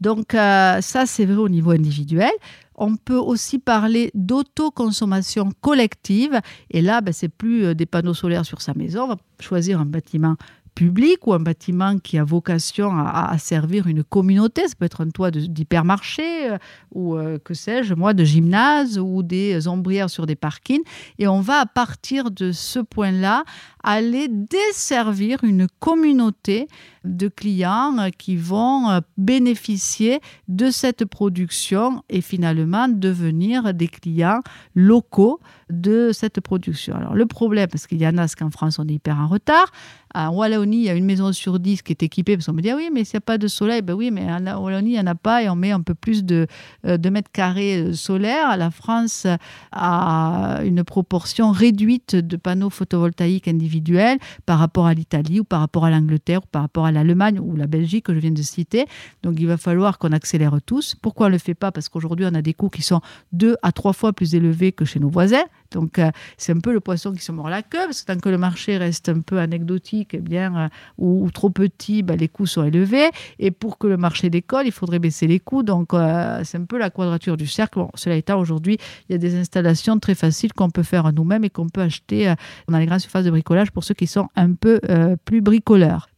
Donc 0.00 0.34
euh, 0.34 0.80
ça, 0.80 1.06
c'est 1.06 1.24
vrai 1.24 1.36
au 1.36 1.48
niveau 1.48 1.70
individuel. 1.70 2.30
On 2.76 2.96
peut 2.96 3.16
aussi 3.18 3.58
parler 3.58 4.10
d'autoconsommation 4.14 5.50
collective. 5.60 6.40
Et 6.70 6.82
là, 6.82 7.00
ben, 7.00 7.12
c'est 7.12 7.28
plus 7.28 7.64
euh, 7.64 7.74
des 7.74 7.86
panneaux 7.86 8.14
solaires 8.14 8.44
sur 8.44 8.60
sa 8.60 8.74
maison. 8.74 9.04
On 9.04 9.08
va 9.08 9.16
choisir 9.40 9.80
un 9.80 9.86
bâtiment 9.86 10.36
public 10.76 11.26
ou 11.26 11.32
un 11.32 11.40
bâtiment 11.40 11.98
qui 11.98 12.18
a 12.18 12.24
vocation 12.24 12.92
à, 12.96 13.36
servir 13.38 13.88
une 13.88 14.04
communauté. 14.04 14.68
Ça 14.68 14.74
peut 14.78 14.84
être 14.84 15.00
un 15.00 15.08
toit 15.08 15.32
d'hypermarché 15.32 16.50
euh, 16.50 16.58
ou 16.92 17.16
euh, 17.16 17.38
que 17.42 17.54
sais-je, 17.54 17.94
moi, 17.94 18.14
de 18.14 18.22
gymnase 18.22 18.98
ou 18.98 19.24
des 19.24 19.66
ombrières 19.66 20.10
sur 20.10 20.26
des 20.26 20.36
parkings. 20.36 20.84
Et 21.18 21.26
on 21.26 21.40
va 21.40 21.60
à 21.60 21.66
partir 21.66 22.30
de 22.30 22.52
ce 22.52 22.78
point-là 22.78 23.44
aller 23.82 24.28
desservir 24.28 25.42
une 25.42 25.66
communauté 25.80 26.68
de 27.06 27.28
clients 27.28 27.96
euh, 27.98 28.08
qui 28.16 28.36
vont 28.36 29.00
bénéficier 29.16 30.20
de 30.48 30.70
cette 30.70 31.04
production 31.04 32.02
et 32.08 32.20
finalement 32.20 32.88
devenir 32.88 33.74
des 33.74 33.88
clients 33.88 34.40
locaux 34.74 35.40
de 35.70 36.10
cette 36.12 36.40
production. 36.40 36.96
Alors 36.96 37.14
le 37.14 37.26
problème, 37.26 37.68
parce 37.68 37.86
qu'il 37.86 38.00
y 38.00 38.06
en 38.06 38.18
a, 38.18 38.28
c'est 38.28 38.38
qu'en 38.38 38.50
France 38.50 38.78
on 38.78 38.86
est 38.86 38.94
hyper 38.94 39.18
en 39.18 39.26
retard, 39.26 39.70
en 40.16 40.30
Wallonie, 40.30 40.78
il 40.78 40.84
y 40.84 40.88
a 40.88 40.94
une 40.94 41.04
maison 41.04 41.30
sur 41.32 41.58
dix 41.58 41.82
qui 41.82 41.92
est 41.92 42.02
équipée, 42.02 42.36
parce 42.36 42.46
qu'on 42.46 42.54
me 42.54 42.62
dit, 42.62 42.70
ah 42.70 42.76
oui, 42.76 42.88
mais 42.92 43.04
s'il 43.04 43.16
n'y 43.16 43.18
a 43.18 43.20
pas 43.20 43.36
de 43.36 43.48
soleil, 43.48 43.82
ben 43.82 43.92
oui, 43.92 44.10
mais 44.10 44.32
en 44.32 44.62
Wallonie, 44.62 44.90
il 44.90 44.94
n'y 44.94 45.00
en 45.00 45.06
a 45.06 45.14
pas, 45.14 45.42
et 45.42 45.50
on 45.50 45.56
met 45.56 45.72
un 45.72 45.82
peu 45.82 45.94
plus 45.94 46.24
de, 46.24 46.46
euh, 46.86 46.96
mètres 47.10 47.30
carrés 47.30 47.82
euh, 47.82 47.92
solaires. 47.92 48.56
La 48.56 48.70
France 48.70 49.26
a 49.72 50.60
une 50.64 50.84
proportion 50.84 51.50
réduite 51.50 52.16
de 52.16 52.36
panneaux 52.36 52.70
photovoltaïques 52.70 53.46
individuels 53.46 54.18
par 54.46 54.58
rapport 54.58 54.86
à 54.86 54.94
l'Italie, 54.94 55.40
ou 55.40 55.44
par 55.44 55.60
rapport 55.60 55.84
à 55.84 55.90
l'Angleterre, 55.90 56.40
ou 56.42 56.48
par 56.50 56.62
rapport 56.62 56.86
à 56.86 56.92
l'Allemagne, 56.96 57.38
ou 57.40 57.56
la 57.56 57.66
Belgique, 57.66 58.06
que 58.06 58.14
je 58.14 58.18
viens 58.18 58.30
de 58.30 58.42
citer. 58.42 58.86
Donc 59.22 59.36
il 59.38 59.46
va 59.46 59.56
falloir 59.56 59.98
qu'on 59.98 60.12
accélère 60.12 60.58
tous. 60.64 60.94
Pourquoi 60.94 61.26
on 61.26 61.28
ne 61.28 61.34
le 61.34 61.38
fait 61.38 61.54
pas? 61.54 61.72
Parce 61.72 61.88
qu'aujourd'hui, 61.88 62.26
on 62.28 62.34
a 62.34 62.42
des 62.42 62.54
coûts 62.54 62.68
qui 62.68 62.82
sont 62.82 63.00
deux 63.32 63.56
à 63.62 63.72
trois 63.72 63.92
fois 63.92 64.12
plus 64.12 64.34
élevés 64.34 64.72
que 64.72 64.84
chez 64.84 65.00
nos 65.00 65.08
voisins. 65.08 65.44
Donc, 65.70 65.98
euh, 65.98 66.10
c'est 66.36 66.52
un 66.52 66.60
peu 66.60 66.72
le 66.72 66.80
poisson 66.80 67.12
qui 67.12 67.22
se 67.22 67.32
mord 67.32 67.48
la 67.48 67.62
queue, 67.62 67.84
parce 67.84 68.02
que 68.02 68.12
tant 68.12 68.18
que 68.18 68.28
le 68.28 68.38
marché 68.38 68.76
reste 68.76 69.08
un 69.08 69.20
peu 69.20 69.38
anecdotique 69.38 70.10
eh 70.14 70.18
bien, 70.18 70.56
euh, 70.56 70.68
ou, 70.98 71.30
trop 71.30 71.50
petit, 71.50 72.02
ben, 72.02 72.16
les 72.16 72.28
coûts 72.28 72.46
sont 72.46 72.64
élevés. 72.64 73.10
Et 73.38 73.50
pour 73.50 73.78
que 73.78 73.86
le 73.86 73.96
marché 73.96 74.30
décolle, 74.30 74.66
il 74.66 74.72
faudrait 74.72 74.98
baisser 74.98 75.26
les 75.26 75.40
coûts. 75.40 75.62
Donc, 75.62 75.94
euh, 75.94 76.40
c'est 76.44 76.58
un 76.58 76.64
peu 76.64 76.78
la 76.78 76.90
quadrature 76.90 77.36
du 77.36 77.46
cercle. 77.46 77.80
cela 77.94 78.16
étant, 78.16 78.38
aujourd'hui, 78.38 78.78
il 79.08 79.12
y 79.12 79.14
a 79.14 79.18
des 79.18 79.36
installations 79.36 79.98
très 79.98 80.14
faciles 80.14 80.52
qu'on 80.52 80.70
peut 80.70 80.82
faire 80.82 81.12
nous-mêmes 81.12 81.44
et 81.44 81.50
qu'on 81.50 81.68
peut 81.68 81.82
acheter 81.82 82.32
dans 82.68 82.78
les 82.78 82.86
grandes 82.86 83.00
surfaces 83.00 83.24
de 83.24 83.30
bricolage 83.30 83.70
pour 83.70 83.84
ceux 83.84 83.94
qui 83.94 84.06
sont 84.06 84.28
un 84.36 84.52
peu 84.54 84.80
plus 85.24 85.40
bricoleurs. 85.40 86.08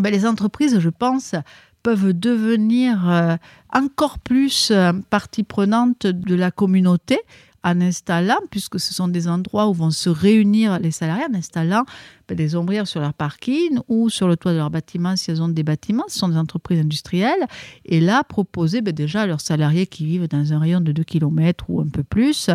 Ben, 0.00 0.10
les 0.10 0.26
entreprises, 0.26 0.78
je 0.78 0.88
pense, 0.88 1.34
peuvent 1.82 2.12
devenir 2.12 3.38
encore 3.72 4.18
plus 4.18 4.72
partie 5.10 5.42
prenante 5.42 6.06
de 6.06 6.34
la 6.34 6.50
communauté 6.50 7.18
en 7.64 7.80
installant, 7.80 8.38
puisque 8.50 8.80
ce 8.80 8.92
sont 8.92 9.08
des 9.08 9.28
endroits 9.28 9.68
où 9.68 9.72
vont 9.72 9.90
se 9.90 10.10
réunir 10.10 10.78
les 10.80 10.90
salariés, 10.90 11.24
en 11.30 11.34
installant 11.34 11.84
ben, 12.28 12.36
des 12.36 12.56
ombrières 12.56 12.88
sur 12.88 13.00
leur 13.00 13.14
parking 13.14 13.78
ou 13.88 14.10
sur 14.10 14.26
le 14.26 14.36
toit 14.36 14.52
de 14.52 14.56
leur 14.56 14.70
bâtiment 14.70 15.16
si 15.16 15.30
elles 15.30 15.42
ont 15.42 15.48
des 15.48 15.62
bâtiments, 15.62 16.04
ce 16.08 16.18
sont 16.18 16.28
des 16.28 16.36
entreprises 16.36 16.80
industrielles, 16.80 17.46
et 17.84 18.00
là 18.00 18.24
proposer 18.24 18.80
ben, 18.80 18.92
déjà 18.92 19.22
à 19.22 19.26
leurs 19.26 19.40
salariés 19.40 19.86
qui 19.86 20.06
vivent 20.06 20.28
dans 20.28 20.52
un 20.52 20.58
rayon 20.58 20.80
de 20.80 20.92
2 20.92 21.04
km 21.04 21.66
ou 21.68 21.80
un 21.80 21.88
peu 21.88 22.02
plus, 22.02 22.50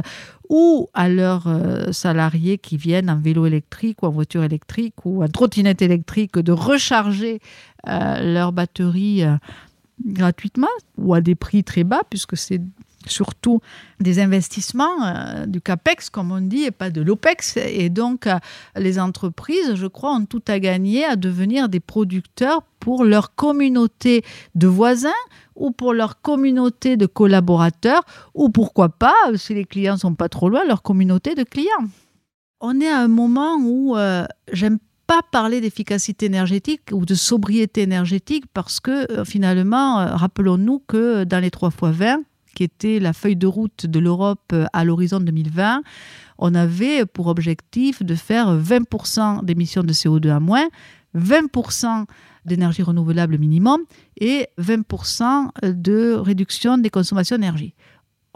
ou 0.50 0.90
à 0.94 1.10
leurs 1.10 1.48
euh, 1.48 1.92
salariés 1.92 2.58
qui 2.58 2.78
viennent 2.78 3.10
en 3.10 3.20
vélo 3.20 3.46
électrique 3.46 4.04
ou 4.04 4.08
en 4.08 4.12
voiture 4.12 4.44
électrique 4.44 5.06
ou 5.06 5.24
en 5.24 5.28
trottinette 5.28 5.82
électrique 5.82 6.38
de 6.38 6.52
recharger 6.52 7.40
euh, 7.88 8.34
leur 8.34 8.52
batterie 8.52 9.24
euh, 9.24 9.36
gratuitement 10.06 10.68
ou 10.98 11.14
à 11.14 11.22
des 11.22 11.36
prix 11.36 11.64
très 11.64 11.84
bas, 11.84 12.02
puisque 12.10 12.38
c'est 12.38 12.62
surtout 13.06 13.62
des 14.00 14.20
investissements, 14.20 15.06
euh, 15.06 15.46
du 15.46 15.62
CAPEX, 15.62 16.10
comme 16.10 16.32
on 16.32 16.42
dit, 16.42 16.64
et 16.64 16.72
pas 16.72 16.90
de 16.90 17.02
l'OPEX. 17.02 17.58
Et 17.58 17.90
donc, 17.90 18.28
euh, 18.28 18.38
les 18.76 19.00
entreprises, 19.00 19.76
je 19.76 19.88
crois, 19.88 20.14
ont 20.14 20.26
tout 20.26 20.44
à 20.48 20.60
gagner 20.60 21.06
à 21.06 21.16
devenir 21.16 21.70
des 21.70 21.80
producteurs 21.80 22.64
pour 22.80 23.04
leur 23.04 23.36
communauté 23.36 24.24
de 24.56 24.68
voisins 24.68 25.10
ou 25.56 25.72
pour 25.72 25.94
leur 25.94 26.22
communauté 26.22 26.98
de 26.98 27.08
collaborateurs, 27.08 28.04
ou 28.36 28.50
pourquoi 28.50 28.90
pas, 28.90 29.16
si 29.36 29.56
les 29.56 29.66
clients 29.66 29.98
sont 29.98 30.14
pas 30.14 30.30
trop 30.30 30.50
loin, 30.50 30.64
leur 30.68 30.84
communauté 30.84 31.34
de 31.34 31.44
clients. 31.44 31.88
On 32.62 32.80
est 32.80 32.90
à 32.90 33.00
un 33.00 33.08
moment 33.08 33.56
où 33.56 33.98
euh, 33.98 34.26
j'aime 34.52 34.78
pas 35.08 35.22
parler 35.32 35.62
d'efficacité 35.62 36.28
énergétique 36.28 36.82
ou 36.92 37.06
de 37.06 37.16
sobriété 37.16 37.82
énergétique 37.82 38.44
parce 38.54 38.80
que 38.80 39.24
finalement, 39.24 39.96
rappelons-nous 40.18 40.80
que 40.86 41.24
dans 41.24 41.40
les 41.40 41.50
3 41.50 41.72
fois 41.72 41.92
20, 41.92 42.20
qui 42.58 42.64
était 42.64 43.00
la 43.00 43.14
feuille 43.14 43.36
de 43.36 43.46
route 43.46 43.86
de 43.86 44.00
l'Europe 44.00 44.52
euh, 44.52 44.66
à 44.74 44.84
l'horizon 44.84 45.20
2020, 45.20 45.84
on 46.40 46.56
avait 46.56 47.06
pour 47.06 47.28
objectif 47.28 48.02
de 48.02 48.16
faire 48.16 48.52
20% 48.58 49.46
d'émissions 49.46 49.84
de 49.84 49.94
CO2 49.94 50.30
à 50.32 50.40
moins, 50.40 50.68
20% 51.16 52.06
d'énergie 52.46 52.82
renouvelable 52.82 53.38
minimum 53.38 53.82
et 54.20 54.48
20% 54.60 55.50
de 55.72 56.14
réduction 56.14 56.80
des 56.80 56.90
consommations 56.90 57.36
d'énergie. 57.36 57.76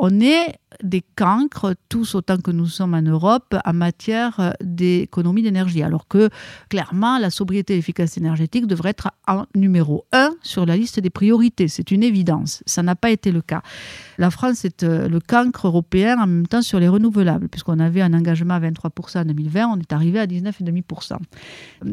On 0.04 0.20
est 0.20 0.56
des 0.82 1.04
cancres, 1.16 1.76
tous 1.88 2.16
autant 2.16 2.38
que 2.38 2.50
nous 2.50 2.66
sommes 2.66 2.96
en 2.96 3.04
Europe, 3.04 3.56
en 3.64 3.74
matière 3.74 4.56
d'économie 4.60 5.44
d'énergie. 5.44 5.84
Alors 5.84 6.08
que 6.08 6.30
clairement, 6.70 7.20
la 7.20 7.30
sobriété 7.30 7.74
et 7.74 7.76
l'efficacité 7.76 8.20
énergétique 8.20 8.66
devraient 8.66 8.90
être 8.90 9.12
en 9.28 9.46
numéro 9.54 10.06
un 10.12 10.32
sur 10.42 10.66
la 10.66 10.76
liste 10.76 11.00
des 11.00 11.12
priorités. 11.12 11.68
C'est 11.68 11.92
une 11.92 12.02
évidence. 12.02 12.64
Ça 12.66 12.82
n'a 12.82 12.96
pas 12.96 13.12
été 13.12 13.32
le 13.32 13.44
cas. 13.44 13.62
La 14.18 14.32
France 14.32 14.66
est 14.66 14.82
euh, 14.82 15.08
le 15.08 15.20
cancre 15.20 15.68
européen 15.68 16.18
en 16.18 16.26
même 16.26 16.48
temps 16.48 16.64
sur 16.64 16.80
les 16.80 16.88
renouvelables, 16.88 17.48
puisqu'on 17.48 17.80
avait 17.80 18.02
un 18.02 18.14
engagement 18.16 18.56
à 18.56 18.60
23% 18.60 19.20
en 19.20 19.26
2020, 19.26 19.68
on 19.68 19.78
est 19.78 19.94
arrivé 19.94 20.20
à 20.20 20.26
19,5%. 20.26 21.18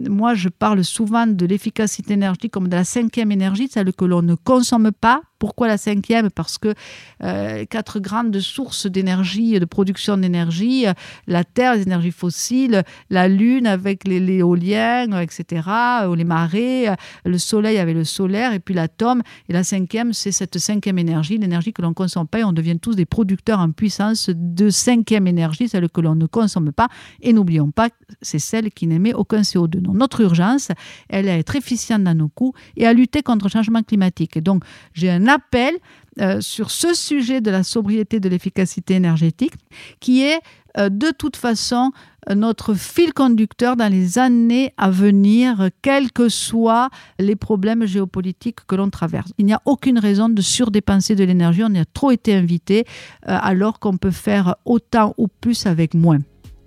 Moi, 0.09 0.33
je 0.33 0.49
parle 0.49 0.83
souvent 0.83 1.27
de 1.27 1.45
l'efficacité 1.45 2.15
énergétique 2.15 2.53
comme 2.53 2.69
de 2.69 2.77
la 2.77 2.85
cinquième 2.85 3.33
énergie, 3.33 3.69
celle 3.69 3.93
que 3.93 4.07
l'on 4.07 4.23
ne 4.23 4.35
consomme 4.35 4.93
pas 4.93 5.21
pourquoi 5.39 5.69
la 5.69 5.79
cinquième? 5.79 6.31
Parce 6.31 6.59
que 6.59 6.75
euh, 7.23 7.65
quatre 7.65 8.01
grandes 8.01 8.39
sources 8.41 8.87
d'énergie, 8.87 9.59
de 9.59 9.65
production 9.65 10.17
d'énergie, 10.17 10.87
la 11.27 11.45
Terre, 11.45 11.77
les 11.77 11.83
énergies 11.83 12.11
fossiles, 12.11 12.83
la 13.11 13.29
Lune 13.29 13.67
avec 13.67 14.07
l'éolien, 14.07 15.21
etc., 15.21 15.63
ou 16.09 16.15
les 16.15 16.25
marées, 16.25 16.87
le 17.25 17.39
Soleil 17.39 17.79
avec 17.79 17.95
le 17.95 18.05
solaire, 18.05 18.53
et 18.53 18.61
puis 18.61 18.75
l'atome. 18.75 19.23
Et 19.49 19.53
la 19.53 19.65
cinquième, 19.65 20.13
c'est 20.13 20.33
cette 20.33 20.59
cinquième 20.59 20.99
énergie, 20.99 21.39
l'énergie 21.39 21.73
que 21.73 21.83
l'on 21.83 21.91
ne 21.91 21.95
consomme 21.95 22.27
pas, 22.27 22.41
et 22.41 22.45
on 22.45 22.53
devient 22.53 22.79
tous 22.79 22.97
des 22.97 23.07
producteurs 23.07 23.61
en 23.61 23.71
puissance 23.71 24.31
de 24.31 24.71
cinquième 24.71 25.27
énergie, 25.27 25.69
celle 25.69 25.89
que 25.89 26.01
l'on 26.01 26.15
ne 26.15 26.27
consomme 26.27 26.73
pas. 26.73 26.89
Et 27.21 27.33
n'oublions 27.33 27.71
pas, 27.71 27.89
c'est 28.23 28.39
celle 28.39 28.71
qui 28.71 28.87
n'émet 28.87 29.15
aucun 29.15 29.43
CO2. 29.43 29.81
Donc 29.81 29.95
notre 29.95 30.21
urgence, 30.21 30.71
elle 31.09 31.29
est 31.29 31.33
à 31.33 31.39
être 31.39 31.57
efficiente 31.57 32.03
dans 32.03 32.15
nos 32.15 32.29
coûts 32.29 32.55
et 32.77 32.87
à 32.87 32.93
lutter 32.93 33.23
contre 33.23 33.47
le 33.47 33.51
changement 33.51 33.83
climatique. 33.83 34.39
Donc, 34.39 34.65
j'ai 34.93 35.11
un 35.11 35.28
appel 35.29 35.75
euh, 36.21 36.41
sur 36.41 36.71
ce 36.71 36.95
sujet 36.95 37.41
de 37.41 37.51
la 37.51 37.63
sobriété 37.63 38.19
de 38.19 38.29
l'efficacité 38.29 38.95
énergétique, 38.95 39.53
qui 40.01 40.23
est 40.23 40.41
euh, 40.77 40.89
de 40.89 41.13
toute 41.17 41.37
façon 41.37 41.93
notre 42.35 42.75
fil 42.75 43.15
conducteur 43.15 43.77
dans 43.77 43.91
les 43.91 44.19
années 44.19 44.75
à 44.77 44.91
venir, 44.91 45.71
quels 45.81 46.13
que 46.13 46.29
soient 46.29 46.91
les 47.19 47.37
problèmes 47.37 47.87
géopolitiques 47.87 48.67
que 48.67 48.75
l'on 48.75 48.91
traverse. 48.91 49.33
Il 49.39 49.47
n'y 49.47 49.53
a 49.53 49.63
aucune 49.65 49.99
raison 49.99 50.29
de 50.29 50.43
surdépenser 50.43 51.15
de 51.15 51.25
l'énergie, 51.25 51.63
on 51.65 51.75
a 51.75 51.85
trop 51.85 52.11
été 52.11 52.35
invité, 52.35 52.85
euh, 53.29 53.39
alors 53.41 53.79
qu'on 53.79 53.97
peut 53.97 54.11
faire 54.11 54.57
autant 54.65 55.15
ou 55.19 55.29
plus 55.29 55.67
avec 55.67 55.95
moins. 55.95 56.19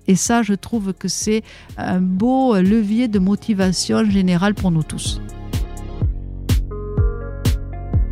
Et 0.08 0.16
ça, 0.16 0.42
je 0.42 0.54
trouve 0.54 0.94
que 0.94 1.08
c'est 1.08 1.44
un 1.78 2.02
beau 2.02 2.56
levier 2.56 3.08
de 3.08 3.20
motivation 3.20 4.10
générale 4.10 4.56
pour 4.56 4.72
nous 4.72 4.84
tous. 4.84 5.22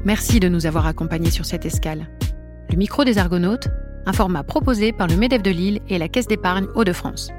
Merci 0.05 0.39
de 0.39 0.47
nous 0.47 0.65
avoir 0.65 0.87
accompagnés 0.87 1.29
sur 1.29 1.45
cette 1.45 1.65
escale. 1.65 2.07
Le 2.69 2.77
micro 2.77 3.03
des 3.03 3.17
Argonautes, 3.17 3.67
un 4.05 4.13
format 4.13 4.43
proposé 4.43 4.93
par 4.93 5.07
le 5.07 5.17
MEDEF 5.17 5.43
de 5.43 5.51
Lille 5.51 5.79
et 5.89 5.97
la 5.97 6.07
Caisse 6.07 6.27
d'épargne 6.27 6.67
Hauts-de-France. 6.75 7.29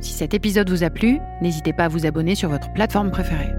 Si 0.00 0.12
cet 0.12 0.32
épisode 0.32 0.70
vous 0.70 0.82
a 0.82 0.90
plu, 0.90 1.18
n'hésitez 1.42 1.72
pas 1.72 1.84
à 1.84 1.88
vous 1.88 2.06
abonner 2.06 2.34
sur 2.34 2.48
votre 2.48 2.72
plateforme 2.72 3.10
préférée. 3.10 3.52